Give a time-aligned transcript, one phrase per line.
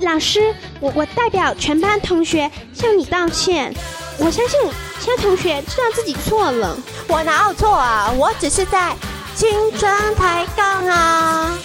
[0.00, 3.72] 老师，我我代表全班同学向你道歉。
[4.18, 4.60] 我相信
[5.00, 6.76] 其他同学知道自己错了。
[7.06, 8.12] 我哪有错啊？
[8.16, 8.96] 我只是在
[9.34, 11.58] 青春抬杠啊！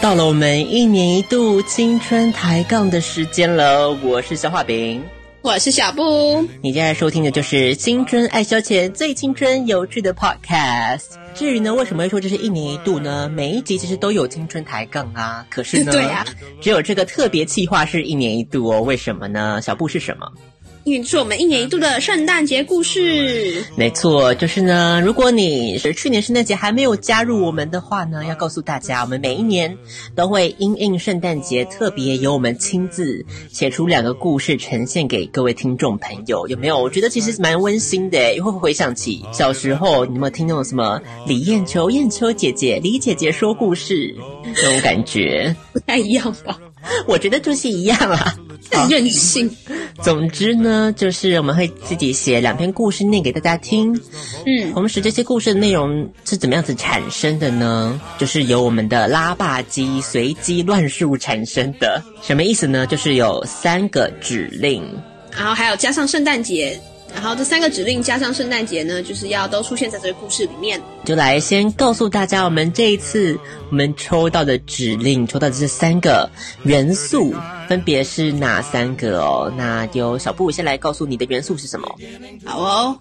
[0.00, 5.02] 到了我们一年一度青春抬杠的时间了，我是小画饼。
[5.46, 11.10] 我是小布，你现在收听的就是《青春爱消遣》最青春有趣的 Podcast。
[11.36, 13.28] 至于呢，为什么会说这是一年一度呢？
[13.28, 16.26] 每一集其实都有青春抬杠啊，可是呢， 对啊，
[16.60, 18.82] 只有这个特别企划是一年一度哦。
[18.82, 19.62] 为什么呢？
[19.62, 20.26] 小布是什么？
[20.86, 23.64] 因为是我们一年一度的圣诞节故事。
[23.74, 25.02] 没错，就是呢。
[25.04, 29.76] 如果你是去年圣诞节还没有加入我们的话呢，要告诉大家，我们每一年
[30.14, 36.46] 都会因应圣诞节，特别由我们亲自写出两个故事呈现给各位听众朋友。
[36.46, 36.78] 有没有？
[36.78, 44.14] 我觉得其实蛮温馨的，会不会回想起小时候，你有没有听那种什么李艳秋、艳秋姐姐、李姐姐说故事
[44.44, 45.52] 那种感觉？
[45.72, 46.56] 不太一样吧？
[47.06, 48.36] 我觉得就是一样啦。
[48.70, 49.48] 很任性。
[50.02, 53.94] 总之呢，就是我们会自己写两篇故事念给大家听。
[54.44, 57.98] 嗯，同时这些故事的内容是怎么样子产生的呢？
[58.18, 62.02] 就是由我们的拉霸机随机乱数产生的。
[62.22, 62.86] 什么意思呢？
[62.86, 64.82] 就是有三个指令，
[65.34, 66.78] 然后还有加上圣诞节。
[67.14, 70.80] 然后这三个指令加上圣诞节呢，就是要都出现在这个故事里面。
[71.04, 73.38] 就来先告诉大家，我们这一次
[73.70, 76.28] 我们抽到的指令，抽到的这三个
[76.64, 77.32] 元素
[77.68, 79.52] 分别是哪三个哦？
[79.56, 81.88] 那由小布先来告诉你的元素是什么？
[82.44, 82.98] 好哦，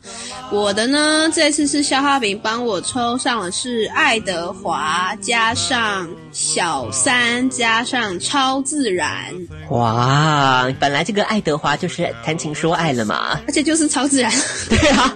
[0.51, 9.33] 我的呢，这次是消化饼帮我抽上了是爱德华加上小三加上超自然。
[9.71, 14.04] 哇，本来这个爱德华就是谈情说爱了嘛，而且就是超。
[14.07, 14.31] 自然，
[14.69, 15.15] 对啊，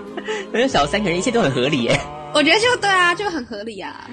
[0.52, 2.00] 没 有小三，可能一切都很合理耶。
[2.32, 4.08] 我觉得就对啊，就很合理啊。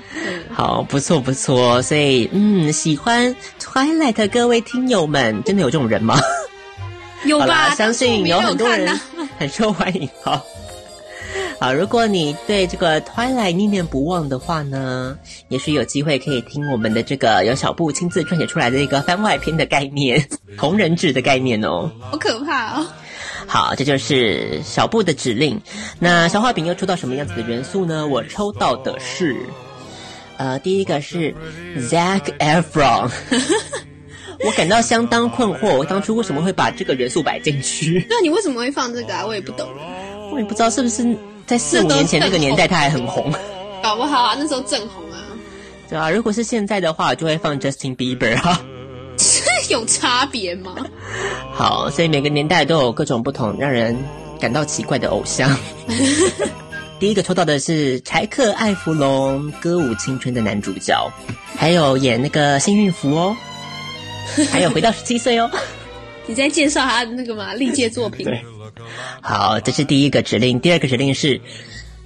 [0.51, 6.19] 好，不错不错，所以嗯，喜欢 Twilight 各位听友们，真的有这种人吗？
[7.27, 7.75] 有吧？
[7.75, 8.99] 相信有很多人
[9.39, 10.09] 很受欢迎。
[10.23, 10.41] 好，
[11.61, 20.27] 好，如果你对这个 Twilight 念念不忘的话呢，也许有机会可以听我们的这个由小布亲自撰写出来的一个番外篇的概念，
[20.57, 21.91] 同人志的概念哦。
[22.01, 22.87] 好可怕哦！
[23.47, 25.61] 好，这就是小布的指令。
[25.99, 28.07] 那小画饼又抽到什么样子的元素呢？
[28.07, 29.37] 我抽到的是，
[30.37, 31.35] 呃，第一个是
[31.79, 33.11] Zac Efron。
[34.45, 38.05] 我感到相当困惑，我当初为什么会把这个元素摆进去？
[38.11, 39.25] 那你为什么会放这个啊？
[39.25, 39.69] 我也不懂。
[40.33, 43.33] 我也不知道是不是在四五年前那个年代他还很红。
[43.83, 45.23] 搞不好啊，那时候正红啊。
[45.89, 48.61] 对啊，如果是现在的话，就会放 Justin Bieber 啊。
[49.71, 50.75] 有差别吗？
[51.53, 53.97] 好，所以每个年代都有各种不同让人
[54.41, 55.57] 感到奇怪的偶像。
[56.99, 61.13] 第一个抽到的是柴克·艾弗隆，《歌舞青春》的男主角，
[61.57, 63.37] 还有演那个幸运符哦，
[64.51, 65.51] 还有回到十七岁哦。
[66.27, 67.55] 你在介绍他的那个吗？
[67.55, 68.25] 历届作品。
[68.25, 68.43] 对，
[69.21, 70.59] 好，这是第一个指令。
[70.59, 71.41] 第二个指令是。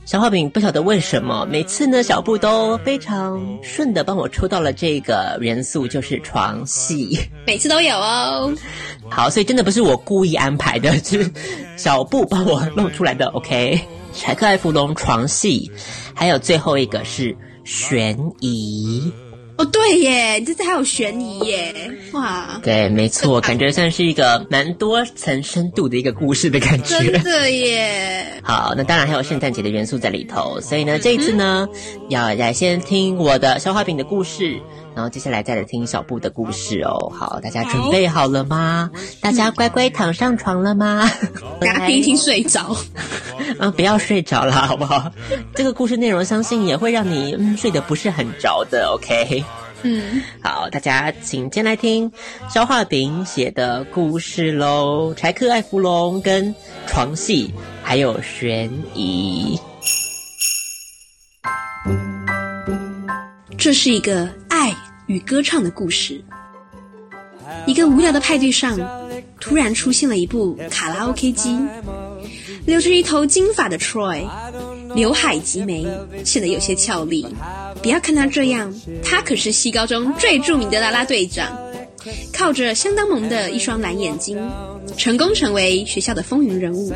[0.07, 7.17] 小画饼不晓得为什么，每次呢小布都非常顺的帮我抽到了这个元素，就是床戏。
[7.47, 8.53] 每次都有哦。
[9.09, 11.31] 好，所以真的不是我故意安排的，是
[11.77, 13.27] 小布帮我弄出来的。
[13.29, 13.81] OK，
[14.13, 15.71] 柴克艾弗隆床戏，
[16.13, 19.13] 还有最后一个是悬疑。
[19.61, 21.75] 哦，对对耶，你这次还有悬疑耶，
[22.13, 26.97] 哇，对，没错，感觉算是一个蛮多层深度的一个故事的感觉。
[26.99, 28.25] 真的耶。
[28.43, 31.69] 好，那当然还有圣诞节的元素在里头，所以呢，这一次呢，
[32.09, 34.61] 要来先听我的消化饼的故事，
[34.95, 37.13] 然后接下来再来听小布的故事哦。
[37.17, 38.91] 好，大家准备好了吗？
[39.21, 41.11] 大家乖乖躺上床了吗？
[41.61, 42.77] 大家听一听睡着。
[43.59, 45.11] 啊，不要睡着了，好不好？
[45.55, 49.45] 这个故事内容相信也会让你嗯睡得不是很着的，OK？
[49.83, 52.13] 嗯，好，大家请先来听
[52.51, 55.15] 肖化饼写的故事喽。
[55.15, 56.55] 柴克艾弗隆跟
[56.87, 57.53] 床戏
[57.83, 59.59] 还有悬疑。
[63.61, 64.75] 这是一个爱
[65.05, 66.25] 与歌唱的故事。
[67.67, 68.81] 一个无聊的派对上，
[69.39, 71.59] 突然出现了一部卡拉 OK 机。
[72.65, 74.27] 留着一头金发的 Troy，
[74.95, 75.87] 刘海及眉，
[76.25, 77.27] 显得有些俏丽。
[77.83, 78.75] 不要看他这样，
[79.05, 81.55] 他可是西高中最著名的啦啦队长。
[82.33, 84.39] 靠着相当萌的一双蓝眼睛，
[84.97, 86.95] 成功成为学校的风云人物。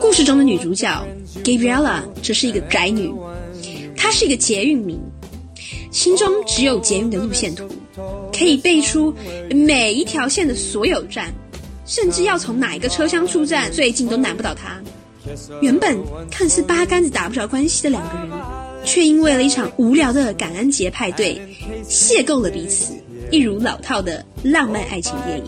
[0.00, 1.04] 故事中的女主角
[1.42, 3.12] Gabriella 则是一个宅女，
[3.96, 5.00] 她是一个捷运迷，
[5.96, 7.66] 心中只有捷运的路线图，
[8.30, 9.14] 可以背出
[9.48, 11.32] 每一条线的所有站，
[11.86, 14.78] 甚至要从哪一个车厢出站最近都难不倒他。
[15.62, 15.98] 原本
[16.30, 18.28] 看似八竿子打不着关系的两个人，
[18.84, 21.40] 却因为了一场无聊的感恩节派对，
[21.88, 22.92] 邂逅了彼此，
[23.30, 25.44] 一如老套的浪漫爱情电影。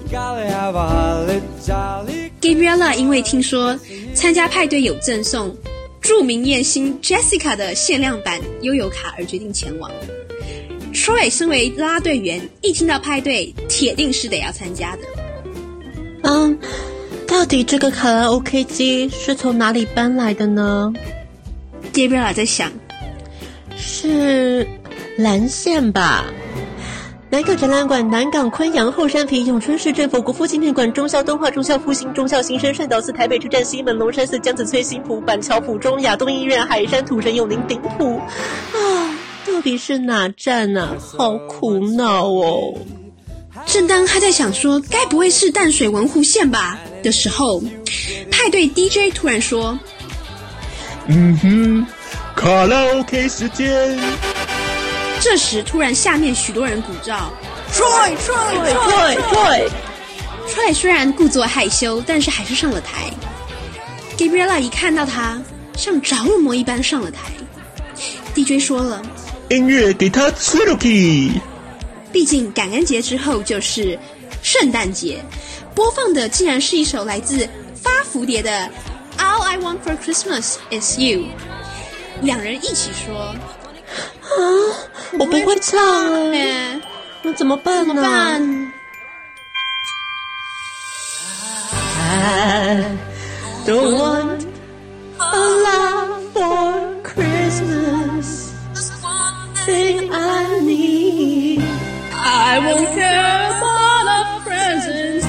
[2.41, 3.79] Gabriella 因为听说
[4.15, 5.55] 参加派对有赠送
[6.01, 9.91] 著名艳星 Jessica 的限量版悠游卡而决定前往。
[10.99, 15.03] Troy 身为啦啦队员，一听到派对，铁定是得要参加的。
[16.23, 16.59] 嗯。
[17.27, 20.91] 到底这个卡拉 OK 机是从哪里搬来的呢
[21.93, 22.73] ？Gabriella 在想，
[23.77, 24.67] 是
[25.19, 26.25] 蓝线吧？
[27.31, 38.17] 南港展览馆、南港、昆阳、后山坪、永春市政府、国父纪念馆、中校东化、中校复兴、中校新生、善导寺、台北车站、西门、龙山寺、江子翠、新浦、板桥、浦中、亚东医院、海山、土城、永宁、顶埔。
[38.17, 38.81] 啊，
[39.59, 40.95] 到底是哪站啊？
[41.01, 42.73] 好苦恼哦！
[43.67, 47.61] 正当他在想说该不会是淡水文湖线吧的时候，
[48.31, 49.77] 派对 DJ 突然说
[51.11, 51.87] ：“嗯哼，
[52.37, 53.99] 卡拉 OK 时间。”
[55.19, 57.19] 这时突然下面许多人鼓噪
[57.73, 59.69] ：“Troy Troy Troy Troy
[60.55, 63.11] Troy！” 虽然故作害羞，但是还是上了台。
[64.17, 65.37] Gabriella 一看到他，
[65.77, 67.33] 像着了魔一般上了台。
[68.37, 69.03] DJ 说了
[69.51, 71.41] ：“音乐给他吹了起。”
[72.13, 73.99] 毕竟感恩节之后就是
[74.43, 75.23] 圣诞节，
[75.75, 78.51] 播放的竟然是一首来自发蝴蝶的
[79.19, 81.21] 《All I Want for Christmas Is You》。
[82.23, 83.15] 两人一起说
[84.25, 84.33] ：“啊，
[85.19, 86.81] 我不会唱哎，
[87.23, 88.73] 那怎么办呢？”怎么办
[92.01, 92.97] ？I
[93.67, 94.41] don't want
[95.19, 96.78] a lot for Christmas.
[99.69, 101.61] Thing I need.
[102.15, 105.27] I won't care for the presents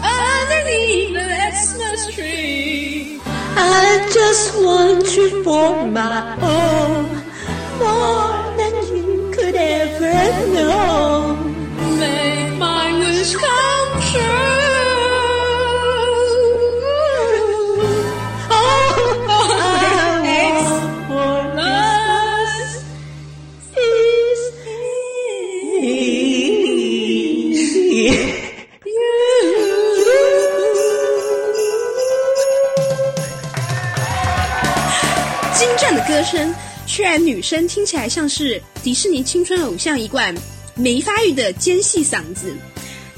[0.00, 1.26] underneath the
[1.58, 3.20] Xmas tree.
[3.26, 7.06] I just want you for my own,
[7.80, 11.34] more than you could ever know.
[11.98, 14.53] Make my wish come true.
[36.24, 36.54] 声，
[36.86, 40.34] 虽然女生听起来像是迪士尼青春偶像一贯
[40.74, 42.54] 没发育的尖细嗓子，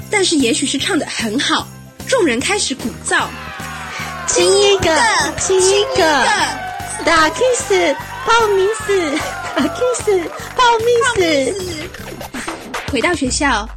[0.09, 1.67] 但是也许是唱的很好，
[2.07, 3.27] 众人开始鼓噪。
[4.27, 4.93] 亲一个，
[5.39, 6.03] 亲一个，
[7.05, 7.95] 打 kiss，
[8.25, 9.17] 报名死，
[9.55, 11.55] 打 kiss，报名死。
[12.91, 13.67] 回到学校，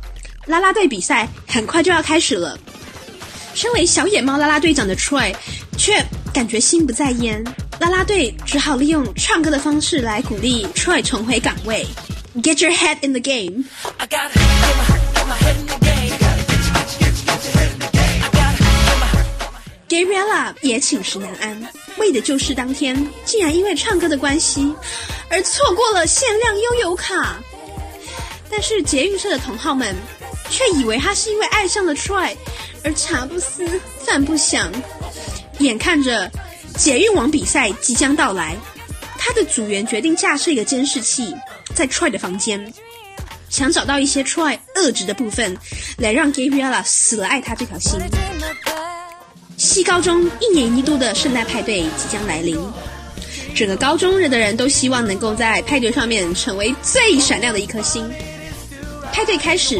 [0.47, 2.59] 啦啦队比赛很快就要开始了。
[3.55, 5.35] 身为小野猫啦啦队长的 Troy，
[5.77, 7.43] 却感觉心不在焉。
[7.81, 11.87] 啦啦队只好利用唱歌的方式来鼓励 Troy 重回岗位。
[12.37, 13.65] Get your head in the game。
[19.89, 22.95] Gabriella 也寝食难安，为的就是当天
[23.25, 24.73] 竟然因为唱歌的关系
[25.31, 27.39] 而错过了限量悠游卡。
[28.51, 29.97] 但是捷运社的同好们
[30.51, 32.37] 却以为他是因为爱上了 Troy
[32.85, 33.67] 而茶不思
[34.05, 34.71] 饭不想。
[35.61, 36.31] 眼看着
[36.81, 38.57] 捷运网比赛即将到来，
[39.19, 41.31] 他的组员决定架设一个监视器
[41.75, 42.73] 在 Troy 的房间。
[43.51, 45.55] 想找到一些 Troy 恶质的部分，
[45.99, 48.01] 来让 Gabriella 死了爱他这条心。
[49.59, 52.59] 西高中一年一度的圣诞派对即将来临，
[53.55, 58.11] 整个高中的人都希望能够在派对上面成为最闪亮的一颗星。
[59.13, 59.79] 派对开始，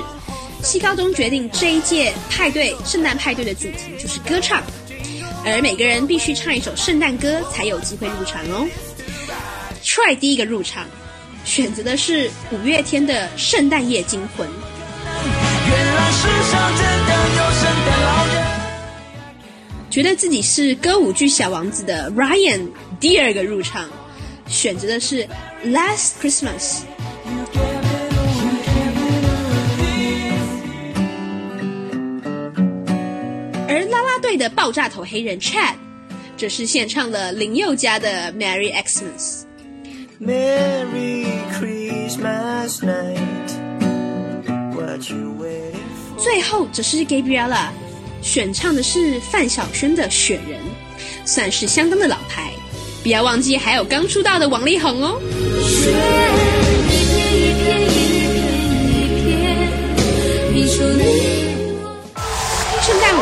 [0.63, 4.63] 西高中决定这一届派对圣诞派对的主题就是歌唱，
[5.45, 8.67] 而每个人必须唱一首圣诞歌才有机会入场哦。
[9.83, 10.87] Try 第一个入场。
[11.43, 14.47] 选择的是五月天的《圣诞夜惊魂》。
[19.89, 22.69] 觉得自己是歌舞剧小王子的 Ryan
[23.01, 23.89] 第二个入场，
[24.47, 25.25] 选择的是
[25.65, 26.83] 《Last Christmas》。
[33.71, 35.75] 而啦啦队的爆炸头黑人 Chad，
[36.37, 39.45] 则是献唱了林宥嘉的《Merry Xmas》。
[40.21, 43.21] Merry Christmas night.
[44.75, 45.77] What you waiting
[46.17, 46.21] for?
[46.21, 47.69] 最后则是 Gabriella
[48.23, 50.59] 选唱的是范晓萱的《雪人》，
[51.25, 52.51] 算是相当的老牌。
[53.05, 55.23] 不要忘记还有刚出道的王力宏哦。
[55.63, 55.93] 雪
[56.91, 59.31] 一片一片一片
[60.51, 61.40] 一片，圣诞舞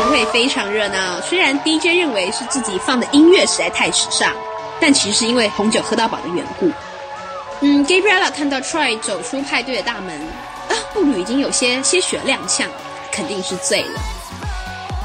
[0.09, 1.21] 会非常热闹。
[1.21, 4.33] 虽然 DJ 认为是自己放的音乐实在太时尚，
[4.79, 6.69] 但其实是因为红酒喝到饱的缘故。
[7.61, 10.15] 嗯，Gabriella 看到 Try 走出派对的大门，
[10.69, 12.65] 啊，步履已经有些些许踉跄，
[13.11, 13.99] 肯定是醉了。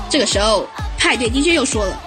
[0.08, 2.00] 这个时候，派对 DJ 又说了：“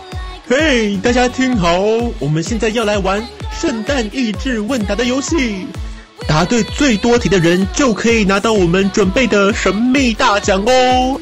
[0.49, 1.77] 嘿，大家听好，
[2.19, 5.67] 我们现在要来玩圣诞益智问答的游戏，
[6.25, 11.19] 答对最多题的人就可以拿到我们准备的神秘大奖哦。”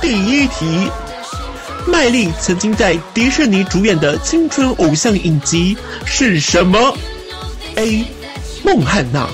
[0.00, 0.90] 第一题，
[1.86, 6.96] 麦莉曾经在迪士尼主演的青春偶像影集是什么
[7.76, 8.04] ？A.
[8.64, 9.28] 孟汉娜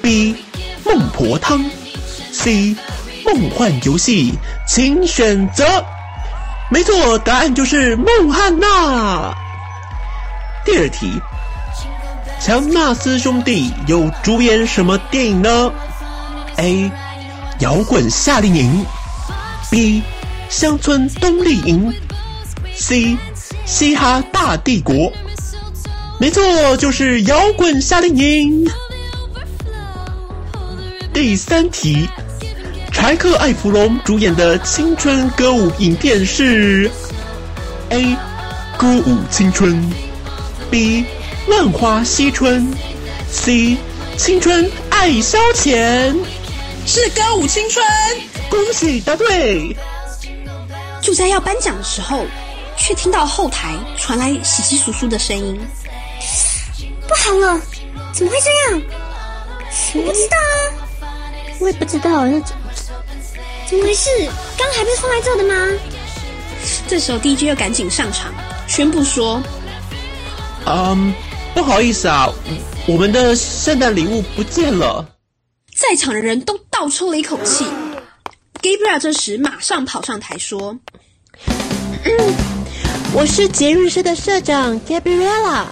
[0.00, 0.36] ，B.
[0.84, 1.64] 孟婆汤
[2.32, 2.76] ，C.
[3.24, 4.34] 梦幻游戏，
[4.66, 5.84] 请选择。
[6.70, 9.34] 没错，答案就是孟汉娜。
[10.64, 11.20] 第二题，
[12.40, 15.72] 强纳斯兄弟有主演什么电影呢
[16.56, 16.90] ？A.
[17.58, 18.84] 摇滚夏令营
[19.72, 20.02] ，B.
[20.50, 21.94] 乡村冬令营
[22.76, 23.16] ，C.
[23.64, 25.10] 嘻哈大帝国。
[26.20, 28.70] 没错，就是摇滚夏令营。
[31.14, 32.06] 第三题，
[32.92, 36.90] 柴克艾弗隆主演的青春歌舞影片是
[37.88, 38.14] ：A.
[38.76, 39.82] 歌舞青春
[40.70, 41.06] ，B.
[41.48, 42.70] 万花嬉春
[43.30, 43.78] ，C.
[44.18, 46.14] 青春爱消遣。
[46.84, 47.82] 是歌舞青春，
[48.52, 49.74] 恭喜答对。
[51.00, 52.26] 就在要颁奖的时候，
[52.76, 55.58] 却听到后台传来稀稀疏疏的声音。
[57.08, 57.58] 不好了，
[58.12, 58.82] 怎么会这样？
[59.94, 61.08] 我不知道啊，
[61.60, 62.54] 我也不知道，那怎
[63.70, 64.10] 怎么回事？
[64.58, 65.54] 刚还不是放在这的吗？
[66.86, 68.30] 这时候 DJ 又赶紧上场，
[68.68, 69.42] 宣布说
[70.66, 71.14] ：“嗯，
[71.54, 72.30] 不好意思啊，
[72.86, 75.06] 我们的圣诞礼物不见了。”
[75.74, 77.66] 在场的人都倒抽了一口气。
[78.62, 80.78] Gabriel 这时马上跑上台说
[81.50, 82.34] ：“嗯，
[83.12, 85.64] 我是节日社的社长 Gabriella。”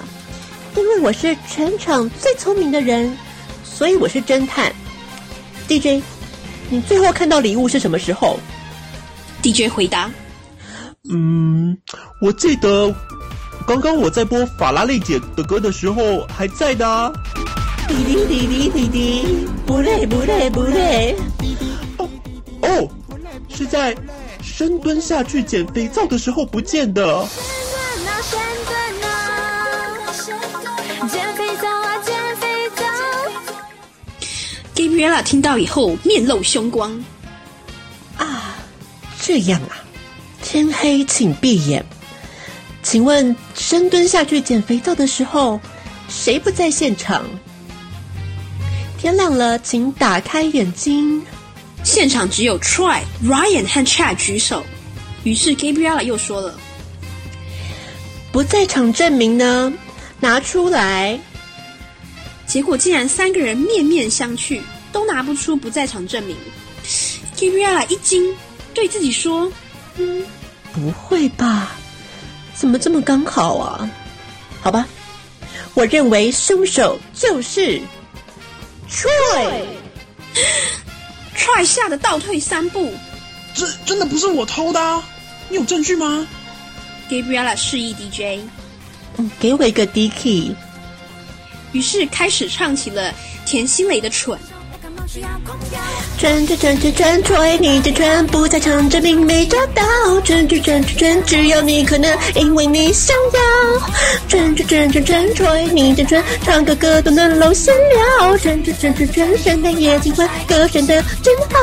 [0.76, 3.16] 因为我是全场最聪明的人，
[3.62, 4.72] 所以我是侦探。
[5.68, 6.02] DJ，
[6.68, 8.40] 你最后看到礼物是什么时候
[9.40, 10.10] ？DJ 回答
[11.12, 11.78] ：“嗯，
[12.20, 12.92] 我记得
[13.68, 17.12] 刚刚我在播法拉利姐的歌的时候还在的。”
[17.86, 21.16] 滴滴滴滴滴滴，不累不累不累。
[22.70, 23.96] 哦哦，是在
[24.42, 27.26] 深蹲下去捡肥皂的时候不见的。
[34.74, 37.04] Gabriella 听到以后面露凶光。
[38.16, 38.56] 啊，
[39.20, 39.76] 这样啊，
[40.42, 41.84] 天黑请闭眼。
[42.82, 45.60] 请问深蹲下去捡肥皂的时候，
[46.08, 47.24] 谁不在现场？
[48.96, 51.22] 天亮了，请打开眼睛。
[51.84, 54.64] 现场只有 Troy、Ryan 和 Chad 举手。
[55.24, 56.58] 于是 Gabriella 又说了
[58.32, 59.72] ：“不在场证明呢，
[60.20, 61.18] 拿出来。”
[62.46, 64.60] 结果竟然三个人面面相觑，
[64.92, 66.36] 都拿不出不在场证明。
[67.36, 68.34] Gabriella 一惊，
[68.74, 69.50] 对自己说
[69.96, 70.24] ：“嗯，
[70.72, 71.76] 不会吧？
[72.54, 73.90] 怎么这么刚好啊？
[74.60, 74.86] 好吧，
[75.74, 77.80] 我认为凶手就是
[78.90, 79.64] Troy。
[81.36, 82.92] ”Troy 吓得倒退三步
[83.54, 85.02] ：“这真的不是我偷的，
[85.48, 86.26] 你有证据吗
[87.08, 88.40] ？”Gabriella 示意 DJ：“
[89.16, 90.54] 嗯，给我一个 D key。”
[91.72, 93.14] 于是开始唱起了
[93.46, 94.38] 田心蕾的《蠢》。
[95.12, 99.82] 转转转转转，Troy，你的转不在场，证明没找到。
[100.20, 103.90] 转转转转转，只有你可能，因为你想要。
[104.28, 108.38] 转转转转转，Troy，你的转，唱个歌都能露馅了。
[108.38, 111.58] 转转转转转，圣诞夜金婚，歌选的真好。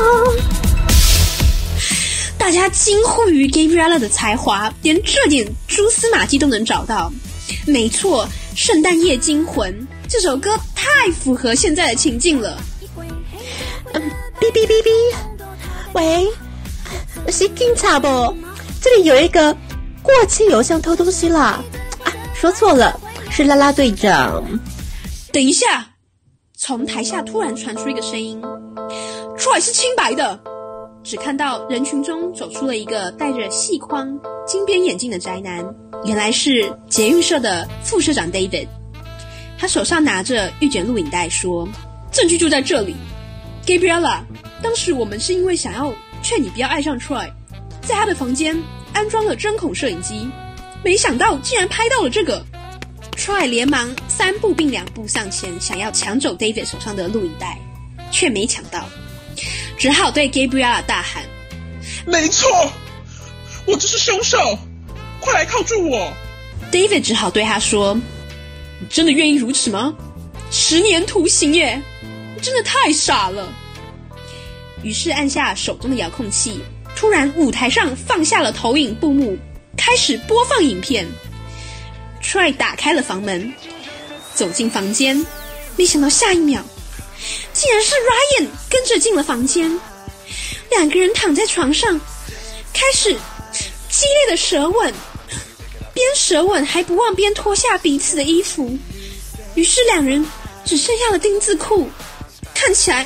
[2.38, 7.10] 大家惊呼于 Gabriella 的才华，连这点蛛丝马迹都能找到。
[7.66, 8.28] 没错，
[8.60, 9.74] 《圣诞夜惊魂》
[10.10, 12.62] 这首歌太符合现在的情境了。
[13.94, 14.02] 嗯，
[14.40, 14.90] 哔哔哔哔，
[15.94, 16.28] 喂，
[17.32, 18.08] 是警察不？
[18.82, 19.56] 这里有一个
[20.02, 21.64] 过气邮箱偷东西啦！
[22.04, 24.44] 啊，说错了，是拉拉队长。
[25.32, 25.88] 等一下，
[26.58, 28.42] 从台下突然传出一个声音
[29.38, 30.40] 出来是清白的。”
[31.04, 35.66] 只看到人群中走出了一个戴着细框金边眼镜的宅男，
[36.04, 38.68] 原来是捷运社的副社长 David。
[39.58, 41.66] 他手上拿着预卷录影带，说
[42.12, 42.94] ：“证据就在这里
[43.68, 44.22] ，Gabriella。
[44.64, 45.94] 当时我们是因为想要
[46.24, 47.30] 劝你不要爱上 Troy，
[47.82, 48.58] 在他的房间
[48.94, 50.28] 安装了针孔摄影机，
[50.84, 52.44] 没想到竟然拍到了这个。
[53.16, 57.60] Try 连忙三步并两步向前，想要抢走 David 手上的录影带，
[58.12, 58.88] 却没抢到。
[59.78, 61.24] 只好对 Gabriella 大喊
[62.06, 62.50] ：“没错，
[63.66, 64.38] 我就是凶手，
[65.20, 66.14] 快来铐住我
[66.72, 67.96] ！”David 只好对他说
[68.80, 69.94] ：“你真的愿意如此吗？
[70.52, 71.82] 十年徒刑耶！
[72.36, 73.52] 你真的太傻了。”
[74.88, 76.62] 于是按下手中的遥控器，
[76.96, 79.38] 突然舞台上放下了投影布幕，
[79.76, 81.06] 开始播放影片。
[82.24, 83.54] Try 打开了房门，
[84.34, 85.26] 走进房间，
[85.76, 86.64] 没想到下一秒。
[87.52, 89.78] 竟然是 Ryan 跟着进了房间，
[90.70, 92.00] 两个人躺在床上，
[92.74, 93.12] 开始
[93.90, 94.94] 激烈的舌吻，
[95.94, 98.78] 边舌吻还不忘边脱下彼此的衣服，
[99.54, 100.26] 于是两人
[100.64, 101.90] 只剩下了丁字裤，
[102.54, 103.06] 看起来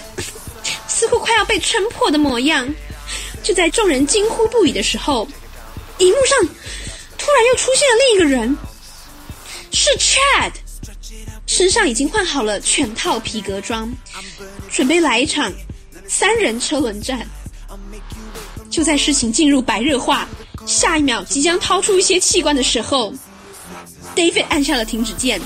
[1.01, 2.71] 似乎快要被撑破的模样。
[3.41, 5.27] 就在众人惊呼不已的时候，
[5.97, 6.47] 荧幕上
[7.17, 8.55] 突然又出现了另一个人，
[9.71, 10.51] 是 Chad。
[11.47, 13.91] 身上已经换好了全套皮革装，
[14.69, 15.51] 准备来一场
[16.07, 17.27] 三人车轮战。
[18.69, 20.29] 就在事情进入白热化，
[20.67, 23.11] 下一秒即将掏出一些器官的时候
[24.15, 25.41] ，David 按下了停止键，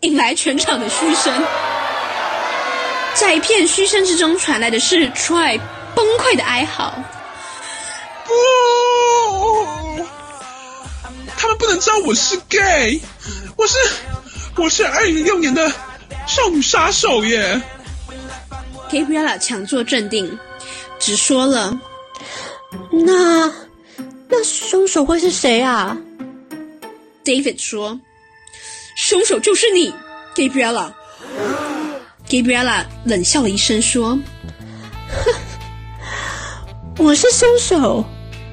[0.00, 1.40] 引来全场的嘘声。
[3.18, 5.60] 在一片嘘声之中传来的是 Troy
[5.94, 6.94] 崩溃的哀嚎
[8.24, 8.32] ：“不，
[11.36, 13.00] 他们不能知道我是 gay，
[13.56, 13.76] 我是。”
[14.56, 15.72] 我是二零六年的
[16.26, 17.62] 少女杀手耶
[18.90, 20.36] ！Gabriella 强作镇定，
[20.98, 21.78] 只说了
[22.90, 23.52] ：“那
[24.28, 25.96] 那凶手会是谁啊
[27.24, 28.00] ？”David 说
[28.98, 29.94] ：“凶手就是你
[30.34, 30.92] ，Gabriella。
[32.28, 34.18] ”Gabriella 冷笑了一声说
[35.08, 35.32] ：“哼，
[36.98, 38.04] 我是凶手？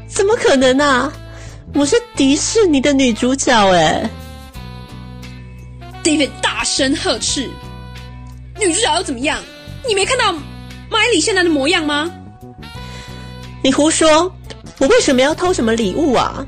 [0.08, 1.12] 怎么可能啊？
[1.74, 4.10] 我是迪士尼的女主角哎！”
[6.04, 7.50] David 大声呵斥
[8.58, 9.44] ：“女主角又怎么样？
[9.86, 10.32] 你没看到
[10.90, 12.10] 麦里现在的模样吗？”
[13.62, 14.32] 你胡说！
[14.78, 16.46] 我为什么要偷什么礼物啊？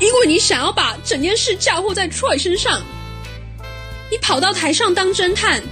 [0.00, 2.82] 因为你想要把整件事嫁祸在 Troy 身上。
[4.10, 5.62] 你跑到台上当侦探，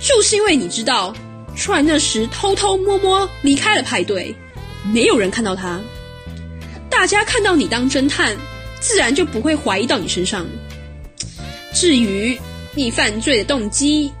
[0.00, 1.14] 就是因为你知道
[1.56, 4.34] Troy 那时偷偷摸摸离开了派对，
[4.92, 5.80] 没有人看到他。
[6.90, 8.36] 大家看到你当侦探，
[8.80, 10.46] 自然就不会怀疑到你身上。
[11.72, 12.38] 至于
[12.74, 14.12] 你犯罪的动机，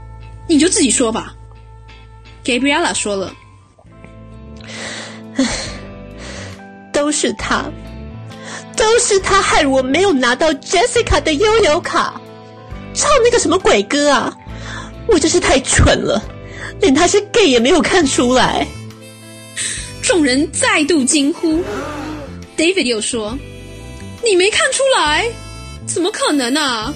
[0.48, 1.34] 你就自己说吧。
[2.44, 3.34] Gabriella 说了
[6.92, 7.70] ：“都是他，
[8.76, 12.20] 都是他害我没有拿到 Jessica 的悠游卡，
[12.94, 14.36] 唱那个什么鬼歌啊！
[15.08, 16.22] 我真是太蠢了，
[16.80, 18.66] 连他是 gay 也没有看出来。”
[20.02, 21.62] 众人再度惊呼。
[22.56, 23.38] David 又说
[24.24, 25.30] ：“你没看出来？
[25.86, 26.92] 怎么可能啊？”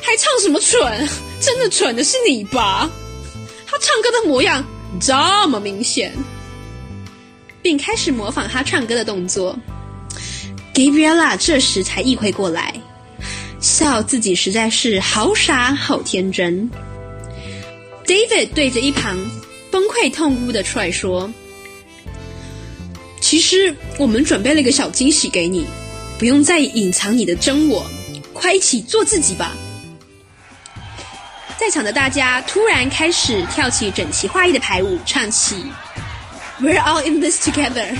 [0.00, 1.08] 还唱什么蠢？
[1.40, 2.90] 真的蠢的是你吧？
[3.66, 4.64] 他唱歌的模样
[5.00, 5.14] 这
[5.48, 6.12] 么明显，
[7.60, 9.58] 并开始模仿他唱歌的动作。
[10.74, 12.74] Gabriella 这时才意会过来，
[13.60, 16.70] 笑自己实在是好傻好天真。
[18.06, 19.18] David 对着一旁
[19.70, 21.30] 崩溃痛哭的 Troy 说
[23.20, 25.66] ：“其实我们准备了一个小惊喜给你，
[26.18, 27.84] 不用再隐藏你的真我，
[28.32, 29.56] 快一起做自己吧。”
[31.58, 35.56] 在场的大家突然开始跳起整齐划一的排舞，唱起
[36.60, 37.96] "We're all in this together"。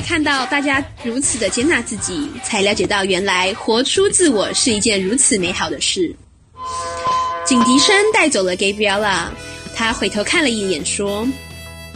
[0.00, 6.14] 看到大家如此的接纳自己，才了解到原来活出自我是一件如此美好的事。
[7.44, 9.26] 警笛声带走了 Gabriella，
[9.74, 11.26] 他回头看了一眼，说：“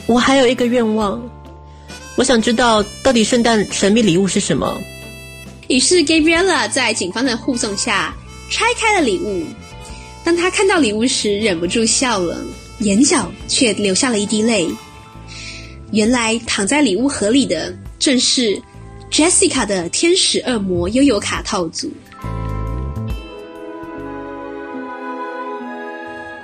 [0.06, 1.22] 我还有一个愿望，
[2.16, 4.80] 我想知道到底圣诞神秘礼物是什么。”
[5.68, 8.14] 于是 Gabriella 在警方的护送下
[8.50, 9.44] 拆开了礼物。
[10.24, 12.44] 当他看到礼物时，忍不住笑了，
[12.78, 14.68] 眼角却流下了一滴泪。
[15.92, 18.60] 原来躺在礼物盒里的正是
[19.12, 21.88] Jessica 的天使恶魔悠游卡套组。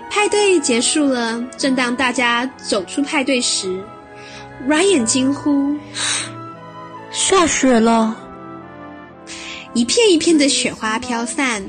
[0.08, 3.76] 派对结束了，正当大家走出派对时
[4.68, 5.74] ，Ryan 惊呼
[7.10, 8.16] ：“下雪了！”
[9.74, 11.60] 一片一片的雪花飘散，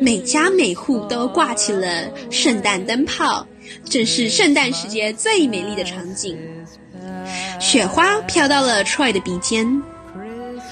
[0.00, 3.46] 每家每户都挂起了圣诞灯泡，
[3.84, 6.38] 正是圣诞时节最美丽的场景。
[7.58, 9.66] 雪花飘到了 Troy 的鼻尖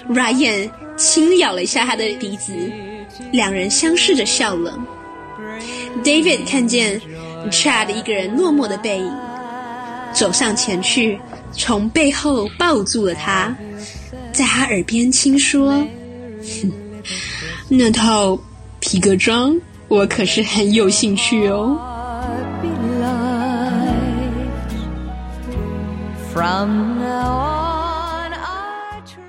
[0.08, 2.52] ，Ryan 轻咬了一下他的鼻子，
[3.32, 4.78] 两人相视着笑了。
[6.02, 7.00] David 看见
[7.50, 9.12] Chad 一个人落寞的背影，
[10.12, 11.18] 走上前去，
[11.52, 13.56] 从背后抱住了他，
[14.32, 15.86] 在他耳边轻说
[17.68, 18.38] ：“那套
[18.80, 21.78] 皮革装，我可是很有兴趣哦。”
[26.34, 29.22] From now on, I try.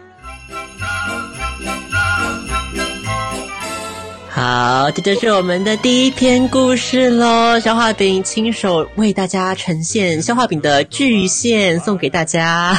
[4.32, 7.60] 好，这就是我们的第一篇故事喽。
[7.60, 12.76] 消化饼亲手为大家呈现消化饼的巨献，送给大家。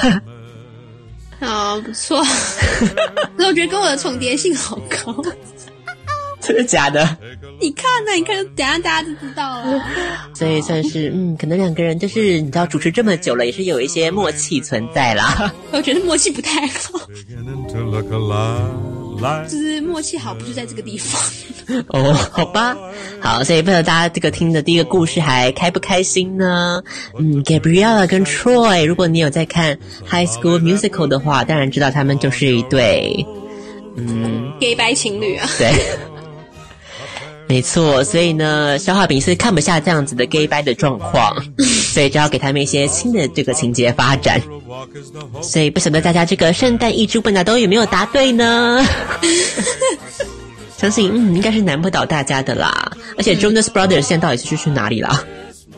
[1.39, 2.21] 好，不错。
[3.37, 5.15] 那我觉得跟我的重叠性好高。
[6.47, 7.17] 真的假的？
[7.61, 8.13] 你看呢？
[8.15, 9.85] 你看，等下大家就知道了。
[10.35, 15.53] 所以算是嗯，可能两个人就是你知道主持这么久了，也是有一些默契存在啦。
[15.73, 17.01] 我觉得默契不太好，
[19.49, 21.21] 就是默契好不是在这个地方。
[21.89, 22.77] 哦，好吧，
[23.21, 26.83] 好，所以不知道大家这个听的第一个故事还开不开心呢？
[27.19, 29.77] 嗯，Gabriella 跟 Troy，如果你有在看
[30.09, 33.27] High School Musical 的话，当然知道他们就是一对
[33.97, 35.49] 嗯 gay 白情侣啊。
[35.59, 35.73] 对。
[37.49, 41.37] 没错，所以呢，消化饼是看不下这样子的 gay 掰的状况，
[41.93, 44.43] 所以就要给他们一些新的这个情节发展。
[45.43, 48.85] 所以不晓得大家这个圣诞一猪笨大都有没有答对呢？
[50.77, 52.93] 相信嗯，应该是难不倒大家的啦。
[53.17, 55.25] 而且 Jonas Brothers 现在到底是去哪里啦？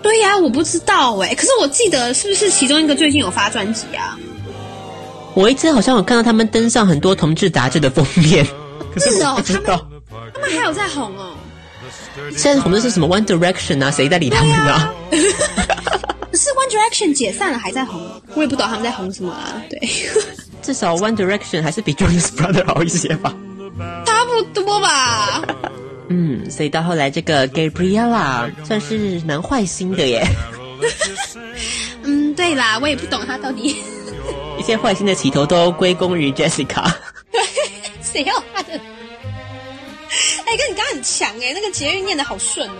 [0.02, 1.34] 对呀，我不知道哎。
[1.34, 4.18] 可是我记得是不是其中一个最近有发专辑啊？
[5.34, 8.44] 我一直好像有看到他们登上很多同志杂志的封面，
[8.94, 9.86] 可是哦， 不知道
[10.34, 11.36] 他们还有在红哦。
[12.36, 13.90] 现在红的是什么 One Direction 啊？
[13.90, 14.94] 谁在理他们呢？
[16.30, 18.00] 可 是 One Direction 解散了还在红，
[18.34, 19.60] 我也不懂他们在红什么啊。
[19.70, 19.80] 对，
[20.62, 23.34] 至少 One Direction 还是比 Jonas Brothers 好一些吧。
[24.06, 25.42] 差不多吧。
[26.08, 30.26] 嗯，所以到后来这个 Gabriella 算是蛮坏心的耶。
[32.04, 33.76] 嗯，对啦，我也不懂他到底。
[34.58, 36.90] 一切坏心的起头都归功于 Jessica。
[37.30, 37.40] 对，
[38.02, 38.80] 谁要他的？
[40.48, 42.72] 哎，哥，你刚刚很强哎，那个捷运念的好顺哦。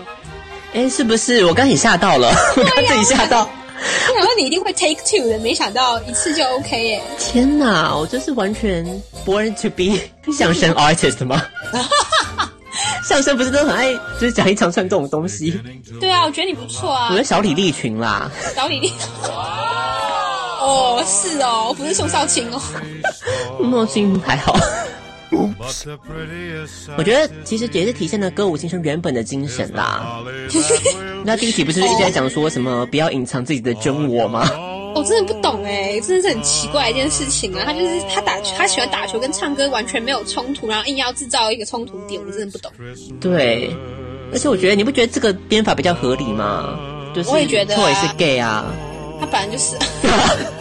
[0.73, 1.45] 哎，是不是？
[1.45, 3.47] 我刚也吓到了， 我刚自己吓到。
[3.81, 7.01] 我想说你一定会 take two 的，没想到一次就 OK 耶。
[7.19, 8.83] 天哪，我这是完全
[9.25, 9.99] born to be
[10.33, 11.45] 相声 artist 吗？
[13.07, 15.59] 相声不是都很爱就是讲一长串这种东西？
[16.01, 17.09] 对啊，我觉得你不错啊。
[17.11, 18.91] 我的小李立群啦，小李立。
[20.59, 22.61] 哦，是哦，不是宋少卿哦。
[23.57, 24.57] 宋少卿还好。
[26.97, 30.23] 我觉得其实也是体现了歌舞青春原本的精神啦。
[31.23, 34.49] 那第一题不是一直在讲说什么不要隐藏自己的真我吗？
[34.95, 37.63] 我真的不懂哎，真的是很奇怪一件事情啊！
[37.63, 42.71] 他就是他打他喜欢打球跟唱歌完全没有冲突，然后硬要制造一个冲突点，我真的不懂。
[43.21, 43.71] 对，
[44.33, 46.79] 而且我觉得你不觉得这个编法比较合理吗？
[47.15, 48.65] 就是我也觉得错也是 gay 啊，
[49.19, 49.75] 他本来就是。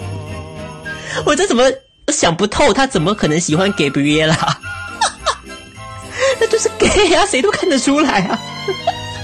[1.25, 1.65] 我这怎么
[2.09, 2.73] 想不透？
[2.73, 4.37] 他怎么可能喜欢 Gabriella？
[6.41, 8.41] 那就是 gay 啊， 谁都看得出来啊。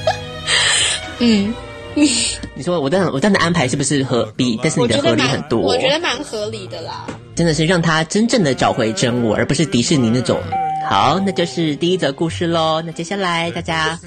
[1.20, 1.54] 嗯，
[1.94, 5.60] 你说我这样我这样的安排是不是合比但是你的合理很多？
[5.60, 7.06] 我觉得蛮合理的啦。
[7.34, 10.40] 真的是让他真正的找回真我，而不是迪士尼那种。
[10.88, 12.82] 好，那就是第一则故事喽。
[12.84, 13.98] 那接下来大家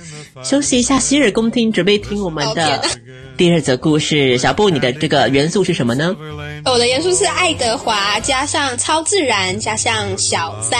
[0.43, 2.81] 休息一下，洗耳恭听，准备听我们的
[3.37, 6.15] 第二则故事，小布，你的这个元素是什么呢？
[6.65, 10.79] 我的元素是爱德华加上超自然加上小三。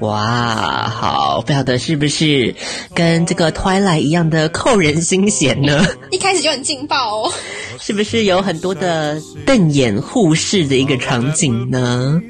[0.00, 2.54] 哇，好，不晓得是不是
[2.94, 5.84] 跟这个 Twilight 一样的扣人心弦呢？
[6.12, 7.32] 一开始就很劲爆哦，
[7.80, 12.20] 是不是有很多的瞪眼互视的一个场景呢？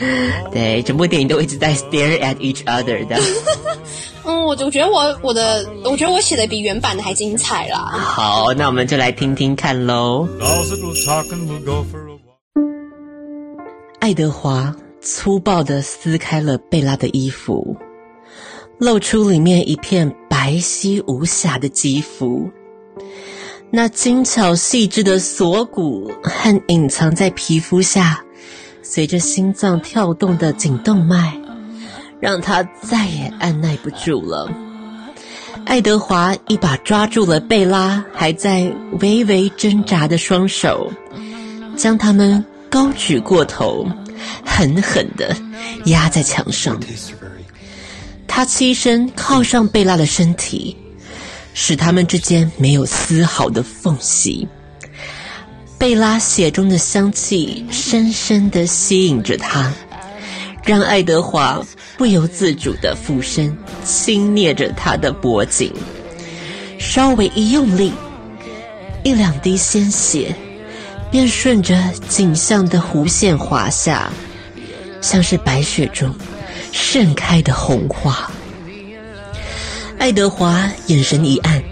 [0.52, 3.18] 对，整部电影都一直在 stare at each other 的。
[4.26, 7.78] 嗯，我我觉得我我的我觉得我写的比原版的还精彩啦。
[7.78, 10.28] 好，那我们就来听听看喽。
[14.00, 17.76] 爱德华粗暴的撕开了贝拉的衣服，
[18.78, 22.50] 露出里面一片白皙无瑕的肌肤。
[23.70, 28.24] 那精巧细致的锁骨和隐藏在皮肤下，
[28.82, 31.36] 随着心脏跳动的颈动脉。
[32.20, 34.50] 让他再也按耐不住了。
[35.64, 40.90] 爱德华一把抓住了贝拉还在微微挣扎的双手，
[41.76, 43.86] 将他们高举过头，
[44.44, 45.34] 狠狠地
[45.86, 46.78] 压在墙上。
[48.28, 50.76] 他栖身靠上贝拉的身体，
[51.54, 54.46] 使他们之间没有丝毫的缝隙。
[55.78, 59.72] 贝拉血中的香气深深地吸引着他，
[60.64, 61.60] 让爱德华。
[61.96, 65.72] 不由自主的俯身轻捏着他的脖颈，
[66.78, 67.92] 稍微一用力，
[69.02, 70.34] 一两滴鲜血
[71.10, 74.12] 便顺着颈项的弧线滑下，
[75.00, 76.14] 像是白雪中
[76.70, 78.30] 盛开的红花。
[79.98, 81.62] 爱德华眼神一暗，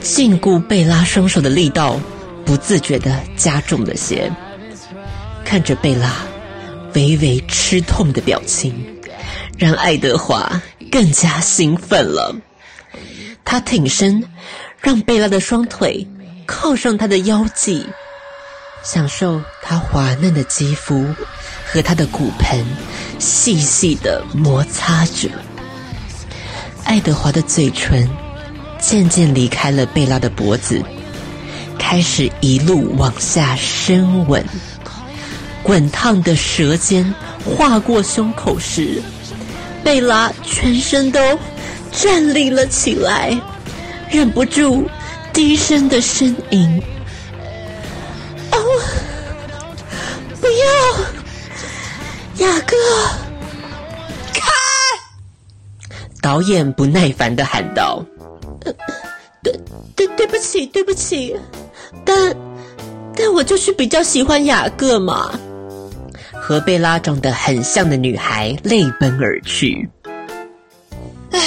[0.00, 1.98] 禁锢贝拉双手的力道
[2.44, 4.30] 不自觉的加重了些，
[5.44, 6.14] 看着贝拉
[6.94, 8.72] 微微吃痛的表情。
[9.56, 12.34] 让爱德华更加兴奋了。
[13.44, 14.22] 他挺身，
[14.80, 16.06] 让贝拉的双腿
[16.46, 17.86] 靠上他的腰际，
[18.82, 21.06] 享受他滑嫩的肌肤
[21.66, 22.64] 和他的骨盆
[23.18, 25.28] 细细的摩擦着。
[26.84, 28.08] 爱德华的嘴唇
[28.78, 30.82] 渐渐离开了贝拉的脖子，
[31.78, 34.44] 开始一路往下深吻。
[35.62, 37.14] 滚烫的舌尖
[37.44, 39.02] 划过胸口时。
[39.84, 41.20] 贝拉全身都
[41.92, 43.38] 站立了起来，
[44.10, 44.88] 忍不住
[45.32, 46.82] 低声的呻吟
[48.50, 48.58] ：“哦，
[50.40, 50.48] 不
[52.40, 52.74] 要，雅各，
[54.32, 54.40] 开！”
[56.20, 58.02] 导演不耐烦的喊道
[59.44, 59.60] ：“对，
[59.94, 61.36] 对，对不起，对不起，
[62.04, 62.34] 但，
[63.14, 65.38] 但我就是比较喜欢雅各嘛。”
[66.46, 69.88] 和贝拉长得很像的女孩泪奔而去。
[71.30, 71.40] 唉，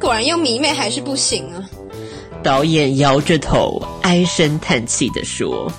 [0.00, 1.62] 果然用迷妹还是不行啊！
[2.42, 5.72] 导演摇着头，唉声叹气的说：“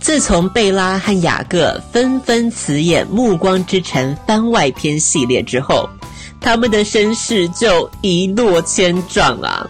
[0.00, 5.86] 自从贝拉和雅各纷纷辞演《暮光之城》番外篇系列之后，
[6.40, 9.68] 他们的身世就一落千丈啊！”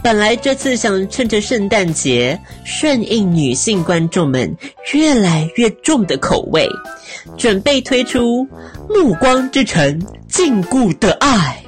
[0.00, 4.56] 本来这次想趁着圣诞节顺应女性观众们
[4.94, 6.68] 越来越重的口味，
[7.36, 8.44] 准备推出
[8.88, 11.62] 《暮光之城：禁锢的爱》，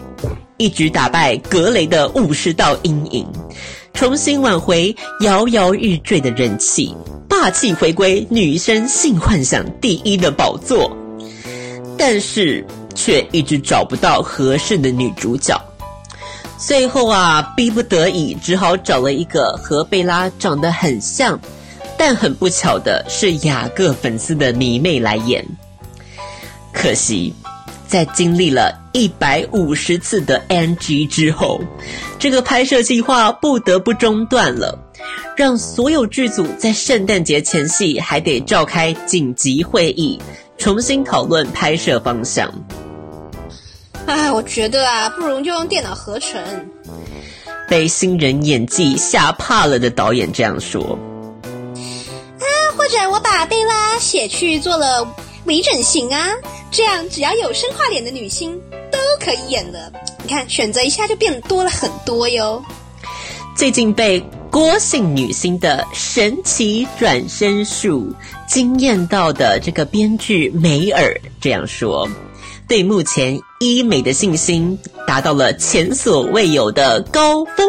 [0.59, 3.27] 一举打败格雷的武士道阴影，
[3.93, 6.95] 重新挽回摇摇欲坠的人气，
[7.29, 10.91] 霸气回归女生性幻想第一的宝座，
[11.99, 12.65] 但是
[12.95, 15.61] 却一直找不到合适的女主角。
[16.61, 21.41] 最后啊，逼不得已，只好找了一个和贝拉长得很像，
[21.97, 25.45] 但很不巧的是雅各粉丝的迷妹来演。
[26.71, 27.35] 可惜，
[27.89, 31.59] 在经历了一百五十次的 NG 之后，
[32.19, 34.79] 这个拍摄计划不得不中断了，
[35.37, 40.21] 让所有剧组在圣诞节前夕还得召开紧急会议，
[40.59, 42.53] 重新讨论拍摄方向。
[44.07, 46.41] 哎，我觉得啊，不如就用电脑合成。
[47.69, 50.99] 被新人演技吓怕了的导演这样说。
[51.75, 52.45] 啊，
[52.77, 55.07] 或者我把贝拉写去做了
[55.45, 56.29] 微整形啊，
[56.71, 58.61] 这样只要有生化脸的女星
[58.91, 59.93] 都可以演的。
[60.25, 62.63] 你看，选择一下就变多了很多哟。
[63.57, 68.13] 最近被郭姓女星的神奇转身术
[68.49, 72.09] 惊艳到的这个编剧梅尔这样说。
[72.71, 77.69] 对目前医美的信心达到了前所未有的高峰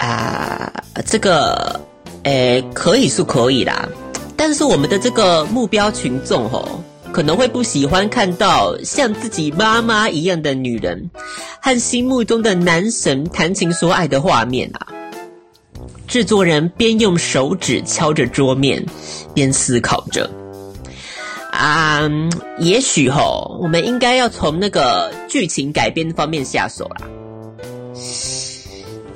[0.00, 0.72] 啊！
[1.06, 1.80] 这个，
[2.24, 3.88] 诶，可以是可以啦，
[4.36, 11.08] 但是我们的这个目标群众吼，可能会不喜欢看到像自己妈妈一样的女人
[11.62, 14.88] 和心目中的男神谈情说爱的画面啊。
[16.08, 18.84] 制作人边用手指敲着桌面，
[19.32, 20.28] 边思考着。
[21.58, 22.08] 啊，
[22.60, 27.08] 也许吼，我们应该要从那个剧情改编方面下手啦。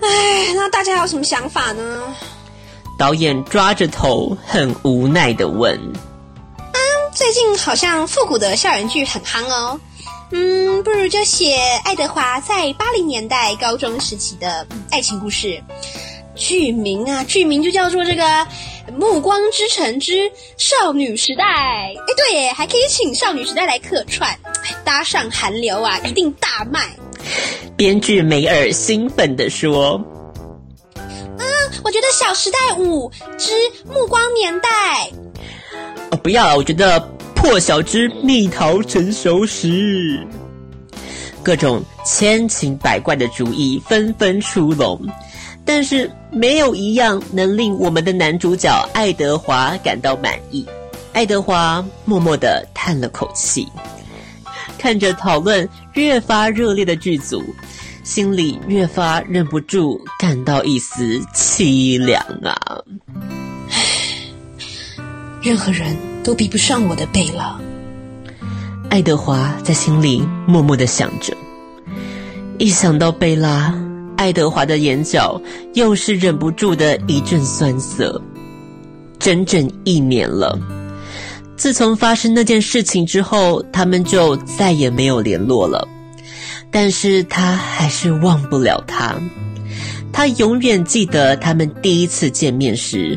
[0.00, 2.02] 哎，那大家有什么想法呢？
[2.98, 5.78] 导演抓着头，很无奈的问
[6.58, 6.80] ：“嗯，
[7.14, 9.78] 最近好像复古的校园剧很夯哦。
[10.32, 15.62] 嗯，不如就写爱德华在八零年代高中时期的爱情故事。
[16.34, 18.24] 剧名啊，剧名就叫做这个
[18.96, 21.44] 《暮光之城之少女时代》。
[21.46, 24.38] 哎，对耶，还可以请少女时代来客串，
[24.84, 26.90] 搭上韩流啊，一定大卖。”
[27.76, 30.00] 编剧梅尔兴奋地说
[30.96, 31.46] ：“嗯，
[31.84, 33.52] 我觉得《小时代五之
[33.86, 35.10] 暮光年代》
[36.10, 37.00] 哦，不要，我觉得
[37.34, 39.68] 《破晓之蜜桃成熟时》。
[41.42, 45.00] 各种千奇百怪的主意纷纷出笼，
[45.74, 50.66] 但是没有一样能令我们的男主角爱德华感到满意。
[51.14, 53.66] 爱德华默默的叹了口气。”
[54.76, 57.42] 看着讨论越发热烈的剧组，
[58.04, 62.54] 心里越发忍不住感到一丝凄凉啊！
[65.40, 67.58] 任何人都比不上我的贝拉。
[68.90, 71.34] 爱德华在心里默默的想着。
[72.58, 73.74] 一想到贝拉，
[74.16, 75.40] 爱德华的眼角
[75.74, 78.20] 又是忍不住的一阵酸涩。
[79.18, 80.58] 整整一年了。
[81.56, 85.86] 自从发生那件事情之后，他们就再也没有联络了。
[86.72, 89.14] 但是他还是忘不了他，
[90.12, 93.16] 他永远记得他们第一次见面时，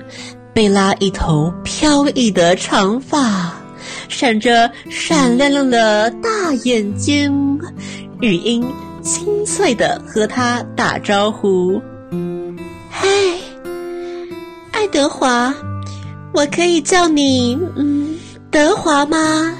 [0.54, 3.52] 贝拉一头飘逸的长发，
[4.10, 7.60] 闪着闪亮亮的大眼睛，
[8.20, 8.64] 语音
[9.06, 11.80] 清脆的和他打招呼
[12.90, 13.08] ：“嗨，
[14.72, 15.54] 爱德华，
[16.34, 18.18] 我可以叫你嗯。”
[18.50, 19.54] 德华吗？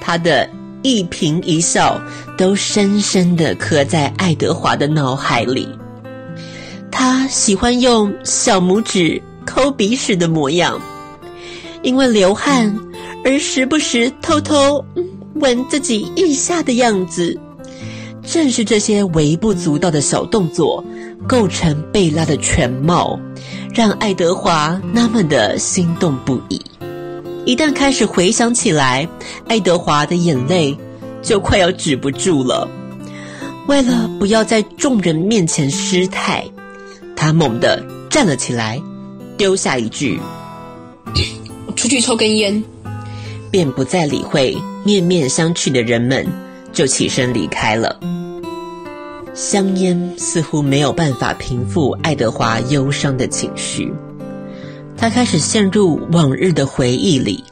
[0.00, 0.48] 他的
[0.82, 2.00] 一颦一笑
[2.36, 5.68] 都深深的刻在爱德华的脑海里。
[6.90, 10.80] 他喜欢用小拇指抠鼻屎的模样，
[11.82, 12.74] 因为流汗
[13.24, 14.82] 而时不时偷偷
[15.34, 17.38] 闻自己腋下的样子。
[18.22, 20.84] 正是这些微不足道的小动作，
[21.26, 23.18] 构成贝拉的全貌，
[23.74, 26.60] 让爱德华那么的心动不已。
[27.44, 29.08] 一旦开始回想起来，
[29.48, 30.76] 爱德华的眼泪
[31.22, 32.68] 就快要止不住了。
[33.66, 36.44] 为了不要在众人面前失态，
[37.16, 38.80] 他猛地站了起来，
[39.36, 40.20] 丢下一句
[41.74, 42.62] ：“出去抽根烟。”
[43.50, 46.24] 便不再理会面面相觑的人们，
[46.72, 47.98] 就起身离开了。
[49.32, 53.92] 香烟似乎没有办法平复爱德华忧伤的情绪。
[54.96, 57.42] 他开始陷入往日的回忆里，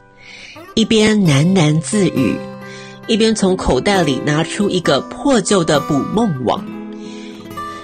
[0.75, 2.35] 一边喃喃自语，
[3.07, 6.63] 一边从口袋里拿出一个破旧的捕梦网，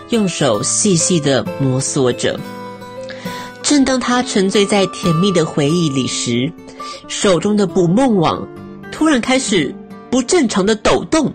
[0.09, 2.39] 用手细细的摩挲着。
[3.63, 6.51] 正当他沉醉在甜蜜的回忆里时，
[7.07, 8.47] 手中的捕梦网
[8.91, 9.73] 突然开始
[10.15, 11.33] 不正常的抖动。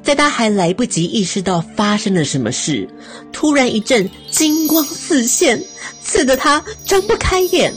[0.00, 2.88] 在他还来不及意识到发生了什么事，
[3.32, 5.60] 突然一阵金光四现，
[6.00, 7.74] 刺得他睁不开眼。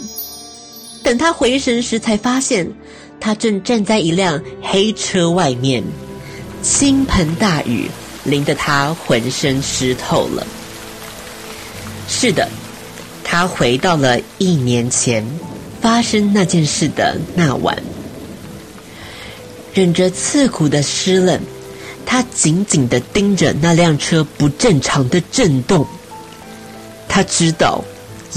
[1.01, 2.71] 等他回神时，才发现
[3.19, 5.83] 他正站在一辆黑车外面，
[6.61, 7.89] 倾盆大雨
[8.25, 10.45] 淋得他浑身湿透了。
[12.07, 12.47] 是的，
[13.23, 15.25] 他回到了一年前
[15.81, 17.75] 发生那件事的那晚，
[19.73, 21.39] 忍着刺骨的湿冷。
[22.05, 25.85] 他紧紧的盯着那辆车不正常的震动。
[27.07, 27.83] 他知道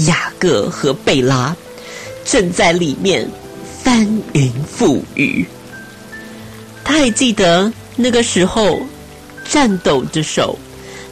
[0.05, 1.55] 雅各和贝拉
[2.23, 3.27] 正在里面
[3.81, 5.45] 翻云覆雨。
[6.83, 8.79] 他还记得那个时候，
[9.43, 10.59] 颤抖着手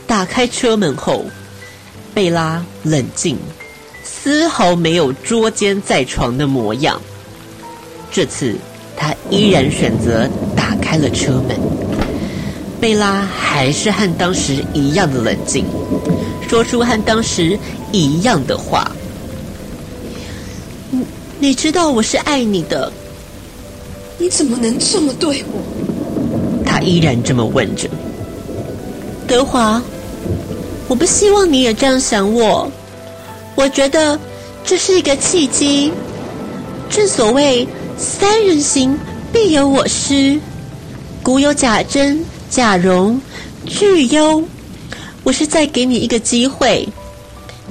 [0.05, 1.25] 打开车门后，
[2.13, 3.39] 贝拉冷静，
[4.03, 7.01] 丝毫没有捉奸在床的模样。
[8.11, 8.55] 这次，
[9.01, 11.59] 他依然选择打开了车门。
[12.79, 15.65] 贝拉还是和当时一样的冷静，
[16.47, 17.57] 说出和当时
[17.91, 18.91] 一样的话。
[20.91, 21.03] 你
[21.39, 22.91] 你知道我是爱你的，
[24.19, 26.63] 你怎么能这么对我？
[26.63, 27.89] 他依然这么问着。
[29.27, 29.81] 德华，
[30.87, 32.71] 我不希望你也这样想我。
[33.55, 34.19] 我觉得
[34.63, 35.91] 这是一个契机。
[36.89, 37.65] 正所谓
[37.97, 38.97] 三人行，
[39.31, 40.39] 必有我师。
[41.23, 42.23] 古有贾珍。
[42.49, 43.21] 贾蓉，
[43.65, 44.43] 巨优，
[45.23, 46.85] 我是再给你一个机会，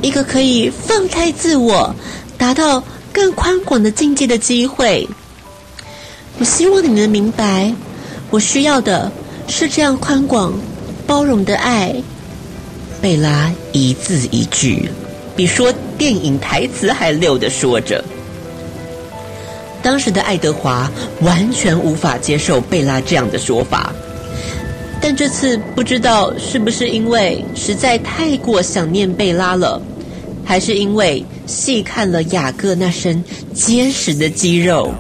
[0.01, 1.95] 一个可以放开自我、
[2.39, 5.07] 达到更宽广的境界的机会。
[6.39, 7.75] 我希望你能明白，
[8.31, 9.13] 我需要的
[9.49, 10.59] 是这样宽广、
[11.07, 11.95] 包容的爱。
[13.03, 14.89] 贝拉一字一句，
[15.37, 18.03] 比说电影台词还溜的说着。
[19.83, 20.91] 当时的爱德华
[21.23, 23.93] 完全无法接受贝拉这样的说法，
[25.01, 29.81] 但这次不知道是不是因为实在太过想念贝拉了，
[30.45, 33.25] 还是因为细看了雅各那身
[33.55, 34.93] 结实的肌肉，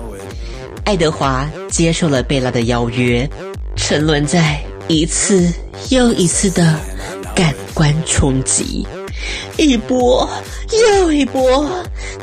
[0.84, 3.28] 爱德华接受了贝拉的邀约，
[3.76, 4.58] 沉沦在
[4.88, 5.52] 一次
[5.90, 6.78] 又一次的
[7.34, 8.86] 感官冲击，
[9.56, 10.28] 一波
[10.98, 11.68] 又一波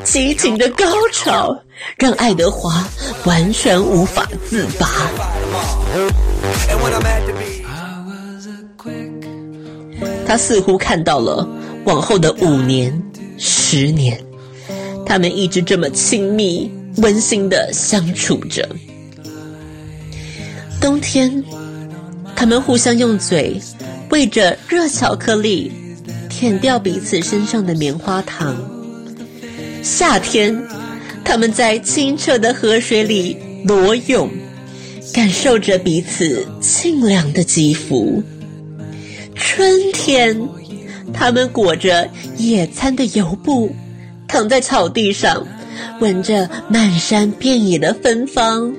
[0.04, 1.56] 激情的高潮。
[1.96, 2.84] 让爱德华
[3.24, 5.08] 完全无法自拔。
[10.26, 11.48] 他似乎看到了
[11.84, 13.00] 往后的五年、
[13.38, 14.20] 十年，
[15.06, 18.68] 他们一直这么亲密、温馨的相处着。
[20.80, 21.42] 冬天，
[22.34, 23.60] 他们互相用嘴
[24.10, 25.72] 喂着热巧克力，
[26.38, 28.56] 舔掉彼此身上的棉花糖。
[29.82, 30.56] 夏天。
[31.24, 34.30] 他们在清澈的河水里裸泳，
[35.12, 38.22] 感受着彼此清凉的肌肤。
[39.34, 40.40] 春天，
[41.12, 42.08] 他们裹着
[42.38, 43.70] 野餐的油布，
[44.26, 45.46] 躺在草地上，
[46.00, 48.72] 闻着漫山遍野的芬芳。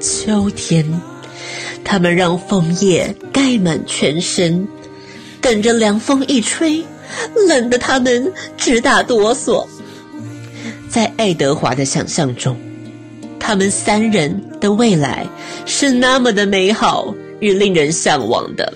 [0.00, 0.86] 秋天，
[1.84, 4.66] 他们让枫叶盖满全身，
[5.42, 6.82] 等着凉风一吹，
[7.48, 9.66] 冷得他们直打哆嗦。
[10.88, 12.56] 在爱德华的想象中，
[13.40, 15.26] 他们三人的未来
[15.66, 18.72] 是那么的美好与令人向往的。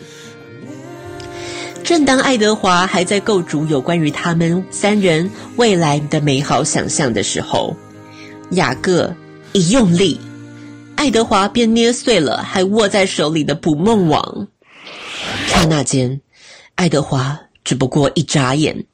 [1.84, 7.76] 正当爱德华还在构筑有关于他们三人未来的美好想象的时候，
[8.50, 9.14] 雅各
[9.52, 10.20] 一用力，
[10.96, 14.48] 爱德华便捏碎了还握在手里的捕梦网。
[15.46, 16.20] 刹那间，
[16.76, 18.84] 爱德华只不过一眨眼，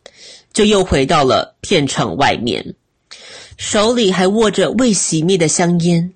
[0.53, 2.75] 就又回到了片场外面。
[3.57, 6.13] 手里还握着未熄灭的香烟，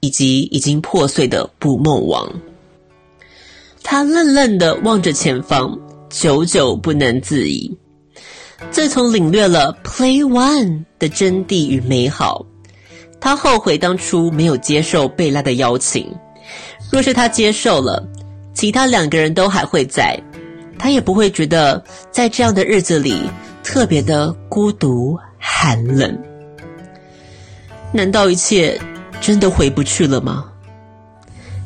[0.00, 2.32] 以及已经破碎的捕梦网。
[3.82, 5.78] 他愣愣的望着前方，
[6.08, 7.76] 久久不能自已。
[8.70, 12.46] 自从领略了 Play One 的真谛与美好，
[13.20, 16.10] 他后悔当初没有接受贝拉的邀请。
[16.90, 18.02] 若是他接受了，
[18.54, 20.18] 其他两个人都还会在，
[20.78, 23.22] 他也不会觉得在这样的日子里
[23.62, 26.18] 特别的孤独寒冷。
[27.92, 28.80] 难道一切
[29.20, 30.44] 真的回不去了吗？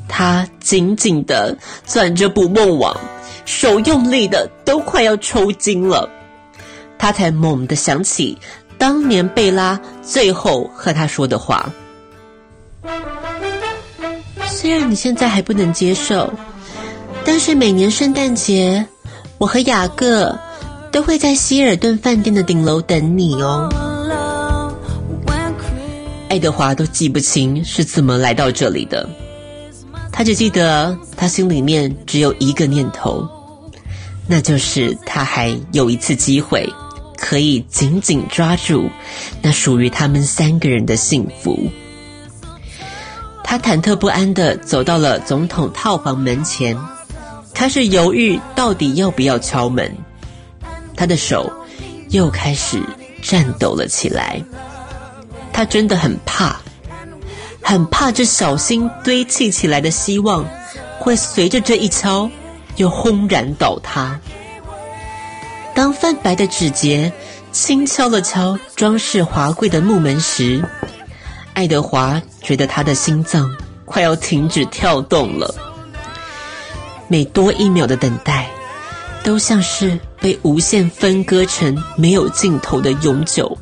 [0.09, 2.97] 他紧紧的攥着捕梦网，
[3.45, 6.09] 手用力的都快要抽筋了。
[6.99, 8.37] 他才猛地想起
[8.79, 11.71] 当年贝拉最后和他说的话
[14.49, 16.33] ：“虽然你现在还不能接受，
[17.25, 18.85] 但是每年圣诞节，
[19.39, 20.37] 我和雅各
[20.93, 23.69] 都会在希尔顿饭店的顶楼等你哦。”
[26.29, 29.09] 爱德华都记不清是怎么来到这里的，
[30.13, 33.27] 他只记得他心里面只有一个念头，
[34.27, 36.71] 那就是他还有一次机会
[37.17, 38.91] 可以紧紧抓住
[39.41, 41.59] 那属于他们三个人的幸福。
[43.43, 46.77] 他忐忑不安的走到了总统套房门前，
[47.55, 49.93] 开始犹豫到底要不要敲门，
[50.97, 51.53] 他的手
[52.11, 52.81] 又开始
[53.23, 54.43] 颤抖了起来。
[55.53, 56.61] 他真的很怕，
[57.61, 60.47] 很怕这小心堆砌起来的希望，
[61.01, 62.31] 会随着这一敲
[62.77, 64.19] 又轰然倒塌。
[65.75, 67.13] 当泛白的指节
[67.51, 70.63] 轻敲了敲装饰华贵的木门时，
[71.55, 73.53] 爱德华觉得他的心脏
[73.85, 75.53] 快要停止跳动了。
[77.09, 78.49] 每多一秒的等待，
[79.25, 83.59] 都像是被无限分割成没有尽头的永久，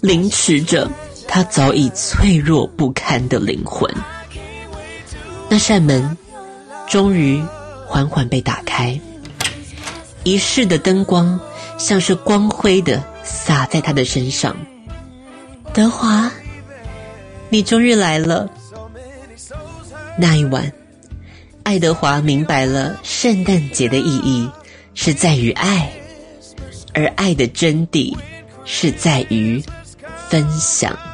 [0.00, 0.90] 凌迟着。
[1.26, 3.92] 他早已脆弱不堪的灵魂。
[5.48, 6.16] 那扇门
[6.86, 7.42] 终于
[7.86, 9.00] 缓缓被打开，
[10.22, 11.40] 一室的灯光
[11.76, 14.54] 像是光辉的洒在他的身上。
[15.72, 16.30] 德华，
[17.48, 18.48] 你终于来了。
[20.16, 20.70] 那一晚，
[21.64, 24.48] 爱德华明白了圣诞节的意义
[24.94, 25.90] 是在于爱，
[26.92, 28.14] 而爱的真谛
[28.64, 29.62] 是在于
[30.28, 30.96] 分享。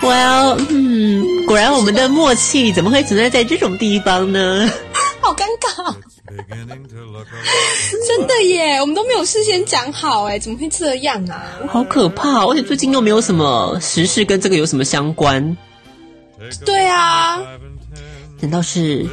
[0.00, 4.70] Well，嗯，果果然我们的默契怎么会存在在这种地方呢？
[5.20, 5.92] 好尴尬，
[8.06, 11.42] 真的耶，我们都没有事先讲好，哎，怎么会这样啊？
[11.68, 12.44] 好可怕！
[12.46, 15.56] 而且最近又没有什么时事跟这个有什么相关，
[16.64, 17.38] 对啊，
[18.40, 19.06] 难道是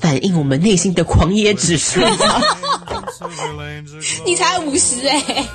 [0.00, 2.42] 反映我们内心的狂野指数吗？
[4.24, 5.46] 你才五十哎，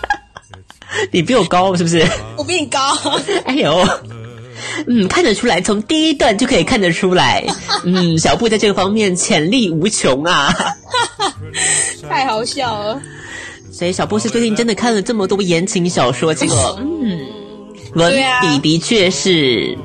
[1.11, 2.05] 你比我高是不是？
[2.37, 2.79] 我比你高，
[3.45, 3.87] 哎呦，
[4.87, 7.45] 嗯，看得出来，从第一段就可以看得出来，
[7.85, 10.53] 嗯，小布在这个方面潜力无穷啊。
[12.09, 13.01] 太好笑了。
[13.71, 17.19] 所以小布是最近真的看了这么多言情小说，结果嗯，
[17.95, 19.77] 文笔的确是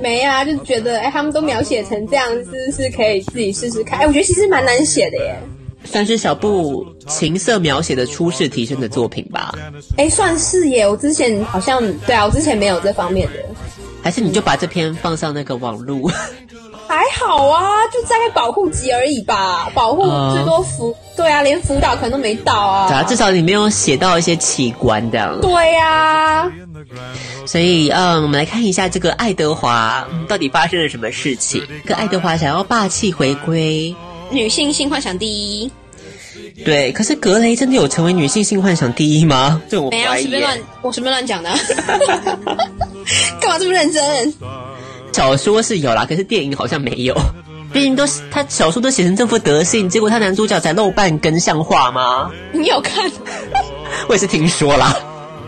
[0.00, 4.00] 没啊，就觉得哎，他们都描写成这样子，是可以自己试试看。
[4.00, 5.36] 哎，我觉得其实蛮难写的耶。
[5.84, 9.54] 算是小布情色描写的初试提升的作品吧？
[9.98, 10.88] 哎，算是耶。
[10.88, 13.34] 我之前好像对啊，我之前没有这方面的。
[14.04, 16.08] 还是你就把这篇放上那个网路？
[16.86, 23.02] 还好啊，就大概保护级而已吧，保护嗯最多辅，对啊，连辅导可能都没到啊，对啊。
[23.04, 25.40] 至少你没有写到一些器官这样。
[25.40, 26.52] 对呀、
[27.46, 31.66] 所以，嗯，我们来看一下这个爱德华、嗯、到底发生了什么事情。
[31.84, 33.96] 这个爱德华想要霸气回归，
[34.30, 35.70] 女性性幻想第一，
[36.62, 39.60] 对，可是格雷真的有成为女性性幻想第一吗？
[39.68, 40.12] 这我没有。
[40.12, 41.50] 随便乱，我随便乱讲的。
[43.40, 44.34] 干嘛这么认真？
[45.12, 47.14] 小说是有啦，可是电影好像没有。
[47.72, 52.30] 毕竟都是他小说都写成这副德性，结果他男主角才露半根，像话吗？
[52.52, 53.10] 你有看
[54.08, 54.96] 我也是听说啦。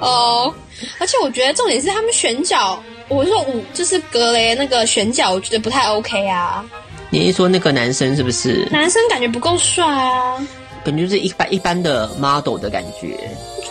[0.01, 0.53] 哦？
[0.99, 6.65] 而且我觉得重点是他们选角，我是说五就是格雷那个选角，我觉得不太 OK 啊。
[7.11, 8.69] 你是说那个男生是不是？
[8.71, 10.45] 男生感觉不够帅啊，
[10.87, 13.19] 感觉就是一般一般的 model 的感觉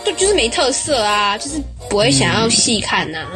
[0.04, 1.58] 就就是没特色啊，就是
[1.88, 3.26] 不会想要细看呐、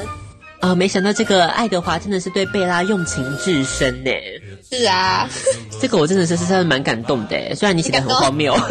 [0.61, 4.11] 啊、没想到这个爱德华真的是对贝拉用情至深呢。
[4.71, 5.27] 是啊，
[5.81, 8.55] 这个我真的是是真的蛮感动的耶，虽然你写的很荒谬。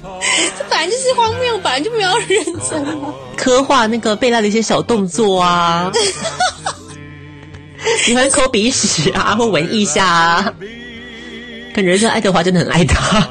[0.00, 3.14] 这本来就是荒谬，本来就没有认真啊。
[3.36, 5.90] 刻画那个贝拉的一些小动作啊，
[8.04, 10.54] 喜欢抠鼻屎啊，或闻一下啊，
[11.74, 13.28] 感觉这爱德华真的很爱他。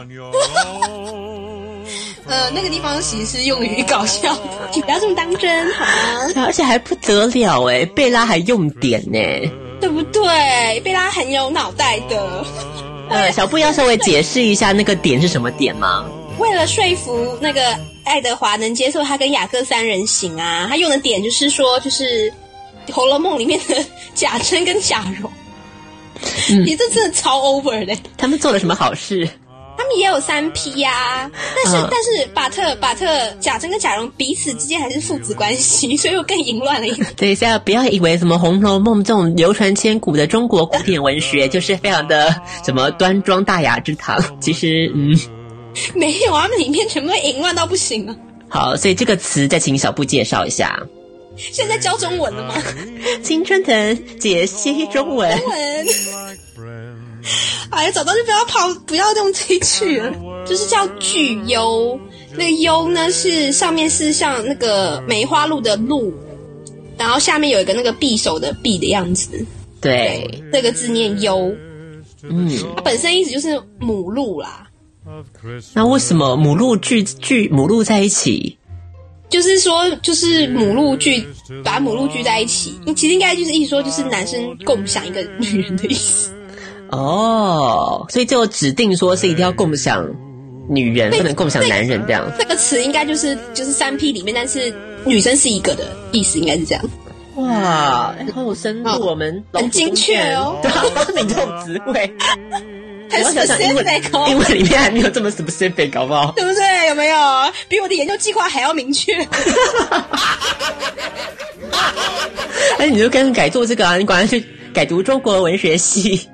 [2.27, 6.45] 呃，那个地方其实是用于搞笑的，你不要这么当真好吗？
[6.45, 9.19] 而且还不得了哎，贝拉还用点呢。
[9.79, 10.79] 对不对？
[10.81, 12.45] 贝拉很有脑袋的。
[13.09, 16.05] 呃，小布要稍微解释一下那个点是什么点吗？
[16.39, 17.61] 为了说服那个
[18.03, 22.31] 爱德华能接受他跟雅各三人行啊，他用的点就是说，就是
[22.91, 25.31] 《红楼梦》里面的贾珍跟贾蓉。
[26.49, 27.95] 嗯你这真的超 over 的。
[28.17, 29.29] 他们做了什么好事？
[29.95, 33.05] 也有三 P 呀、但是、嗯但是巴特巴特
[33.39, 37.07] 贾珍跟贾蓉彼此之间还是父子关系，所以我更淫乱了一点。
[37.15, 42.35] 等一下，不要以为什么《红楼梦》这种流传千古的中国古典文学就是非常的
[42.65, 44.21] 什么端庄大雅之堂。
[44.39, 45.17] 其实，嗯，
[45.95, 48.15] 没有啊，他们里面全部都淫乱到不行啊！
[48.49, 50.79] 好，所以这个词再请小布介绍一下。
[51.35, 52.55] 现在教中文了吗？
[53.21, 56.26] 青春藤解析中文，中文。
[57.69, 60.13] 哎呀，早知道就不要跑，不要用这一句了。
[60.45, 61.99] 就是叫巨幽，
[62.31, 66.13] 那个幽呢是上面是像那个梅花鹿的鹿，
[66.97, 69.45] 然后下面有一个那个匕首的匕的样子，
[69.81, 71.53] 对，这个字念幽，
[72.23, 74.67] 嗯，它本身意思就是母鹿啦。
[75.73, 78.57] 那为什么母鹿聚聚母鹿在一起？
[79.29, 81.25] 就是说，就是母鹿聚，
[81.61, 82.79] 把母鹿聚在一起。
[82.95, 86.33] 其实应该就是意思说，就是男生共享一个女人的意思。
[86.91, 90.07] 哦，所以就指定说是一定要共享
[90.69, 92.29] 女人，不能共享男人这样。
[92.37, 94.73] 这个词应该就是就是三 P 里面，但是
[95.05, 96.83] 女生是一个的意思，应该是这样。
[97.35, 100.57] 哇，哎好有深度，哦我们很精确哦
[101.15, 102.11] 你这种词汇，
[103.11, 106.31] 很 specific 哦，英文里面还没有这么 specific，好不好？
[106.35, 106.87] 对不对？
[106.87, 107.17] 有没有
[107.69, 109.13] 比我的研究计划还要明确？
[112.79, 116.27] 哎，你就跟改做这个啊，你管他去改读中国文学系，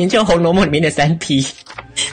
[0.00, 1.44] 研究《红楼梦》里面的三 P。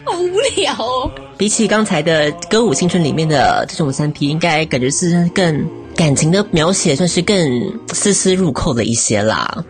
[0.03, 1.09] 好无聊哦。
[1.37, 5.65] 比起刚才的《歌舞青春》里面的这种三 P，应该感觉是更
[5.95, 9.63] 感情的描写，算是更丝丝入扣的一些啦。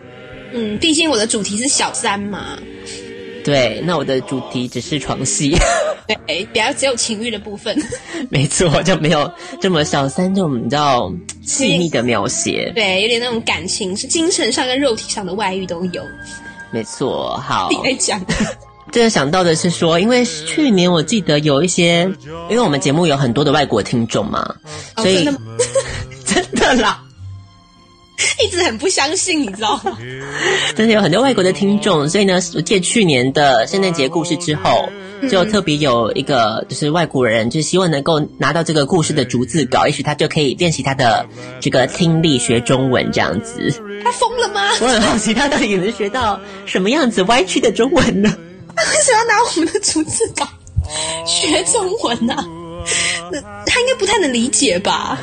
[0.52, 2.58] 嗯，毕竟我的主题是小三嘛，
[3.44, 5.54] 对，那我的主题只是床戏，
[6.26, 7.80] 对，比较只有情欲的部分。
[8.30, 11.12] 没错，就没有这么小三这种你知道
[11.42, 12.72] 细腻的描写。
[12.74, 16.02] 对，有点那种感情，是精神上跟肉体上的外遇都有。
[16.70, 18.20] 没错，好你，在讲，
[18.92, 22.02] 这个想到的是说，因为去年我记得有一些，
[22.50, 24.54] 因为我们节目有很多的外国听众嘛，
[24.96, 25.40] 哦所以、真的
[26.24, 27.02] 真的啦。
[28.42, 29.96] 一直很不相信，你知道吗？
[30.74, 34.88] 真的有很多外国的听众，所以呢，我借去年的圣诞节故事之后，
[35.30, 41.26] 就特别有一个就是外国人，就希望能够拿到这个故事的逐字稿，也许他就可以练习他的
[41.60, 43.72] 这个听力学中文这样子。
[44.04, 44.68] 他疯了吗？
[44.80, 48.34] 我很好奇，他到底能学到什么样子歪曲的中文呢？
[48.76, 50.46] 他为什么要拿我们的逐字稿
[51.26, 52.34] 学中文呢、
[53.30, 55.18] 那他应该不太能理解吧？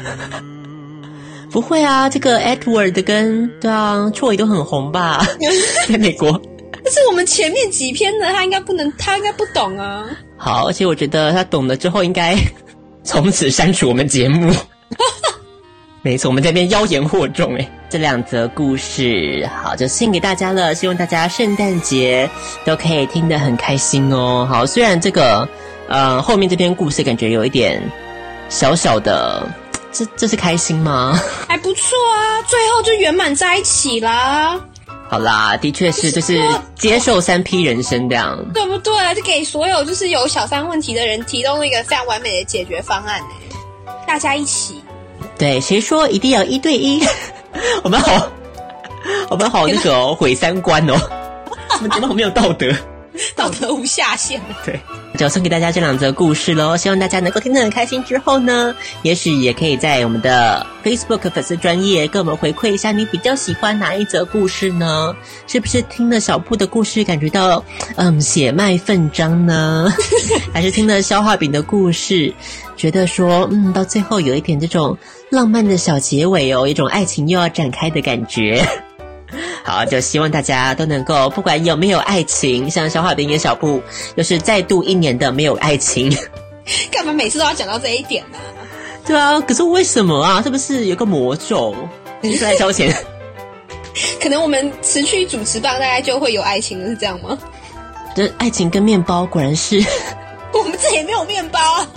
[1.49, 5.25] 不会啊，这个 Edward 跟对啊 Troy 都很红吧，
[5.87, 6.41] 在美国。
[6.83, 10.05] 但是我们前面几篇呢，他应该不能，他应该不懂啊。
[10.37, 12.37] 好，而且我觉得他懂了之后，应该
[13.03, 14.53] 从此删除我们节目。
[16.05, 22.29] 没错，我们这边妖言惑众哎，这两则故事好就献给大家了，希望大家圣诞节
[22.63, 24.47] 都可以听得很开心哦。
[24.47, 25.49] 好，虽然这个
[25.89, 27.81] 呃后面这篇故事感觉有一点
[28.49, 29.49] 小小的，
[29.91, 31.19] 这这是开心吗？
[31.49, 34.61] 还不错啊，最后就圆满在一起啦，
[35.09, 36.39] 好啦，的确是就是
[36.75, 38.37] 接受三 P 人生这样。
[38.53, 38.93] 对不对？
[39.15, 43.27] 就给所有就是有小三问题的人提供了一个非常完美的解决方案呢。
[44.07, 44.79] 大家一起，
[45.37, 47.03] 对，谁说一定要一对一？
[47.83, 48.31] 我们好，
[49.29, 50.95] 我们好那个哦毁三观哦，
[51.77, 52.71] 我们节目好没有道德。
[53.35, 54.41] 道德无下限。
[54.65, 54.79] 对，
[55.17, 58.03] 就送给大家这两则故事喽，希望大家能够听得很开心。
[58.03, 65.15] 之后呢，也许也可以在我们的 Facebook 粉丝专业跟我们回馈一下，你比较喜欢哪一则故事呢？
[65.47, 67.63] 是不是听了小布的故事感觉到
[67.95, 69.93] 嗯血脉奋张呢？
[70.53, 72.33] 还是听了消化饼的故事，
[72.75, 74.97] 觉得说嗯到最后有一点这种
[75.29, 78.65] 浪漫的小结尾哦，一种爱情又要展开的感觉。
[79.65, 83.81] 好，就希望大家都能够，不管有没有爱情，像小画饼跟小布，
[84.13, 86.15] 又是再度一年的没有爱情。
[86.91, 88.37] 干嘛每次都要讲到这一点呢、
[89.05, 90.39] 对啊，可是为什么啊？
[90.43, 91.75] 是不是有个魔咒？
[92.21, 92.95] 你是来消遣？
[94.21, 97.35] 可能我们持续主持棒，大概就会有爱情了，是这样吗？
[98.15, 99.83] 这爱情跟面包果然是。
[100.53, 101.87] 我们这也没有面包啊。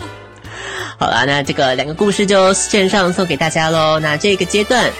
[0.98, 3.98] 好啦，那这个两个故事就线上送给大家喽。
[4.00, 4.90] 那这个阶段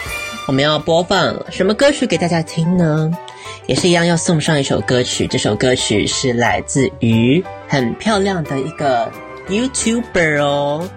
[0.49, 3.13] 我们要播放什么歌曲给大家听呢？
[3.67, 9.13] 也是一样要送上一首歌曲，这首歌曲是来自于很漂亮的一个
[9.47, 10.89] YouTuber 哦，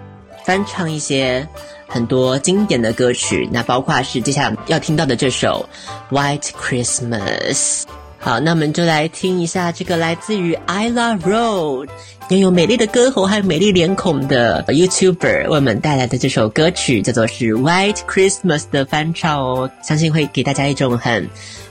[0.42, 1.46] 翻唱一些
[1.86, 5.68] 很多经典的歌曲，那包括是接下来要听到的这首
[6.16, 7.82] 《White Christmas》。
[8.24, 11.88] 好，那我们就来听一下这个来自于 Ila Road
[12.30, 21.28] 拥有美丽的歌喉还有美丽脸孔的 YouTuber 为我们带来的这首歌曲，叫做是 White Christmas 的翻唱哦，相信会给大家一种很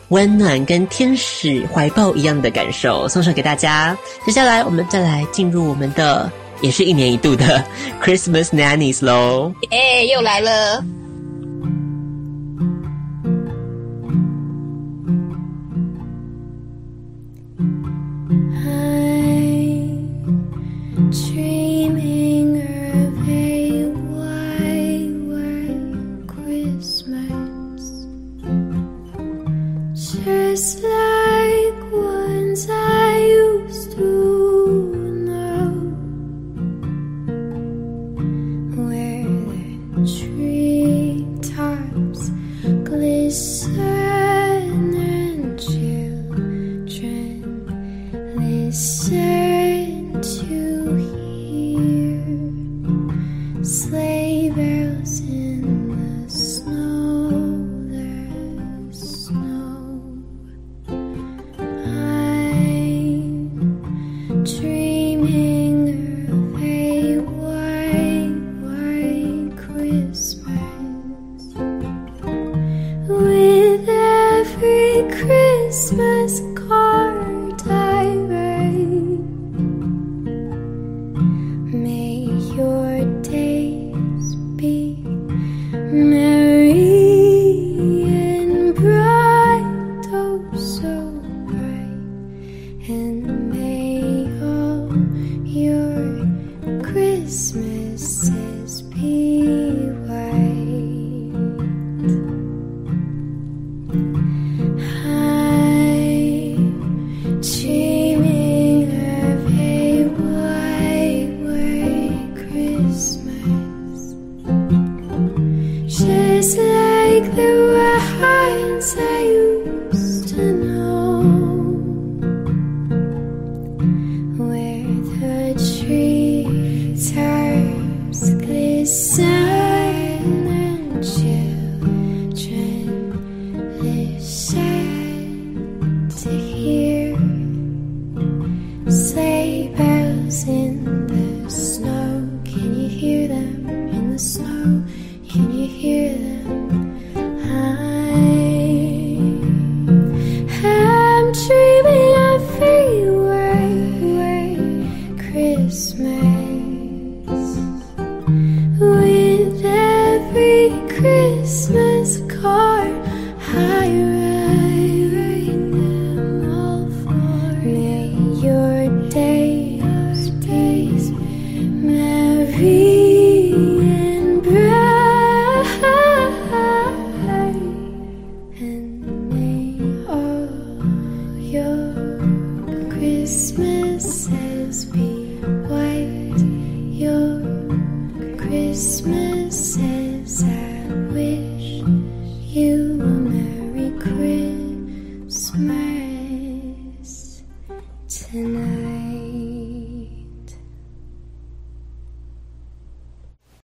[0.09, 3.97] 温暖跟天使怀抱一样的感受，送上给大家。
[4.25, 6.29] 接下来我们再来进入我们的
[6.61, 7.63] 也是一年一度的
[8.03, 9.53] Christmas Nannies 喽。
[9.71, 10.83] 哎、又来了。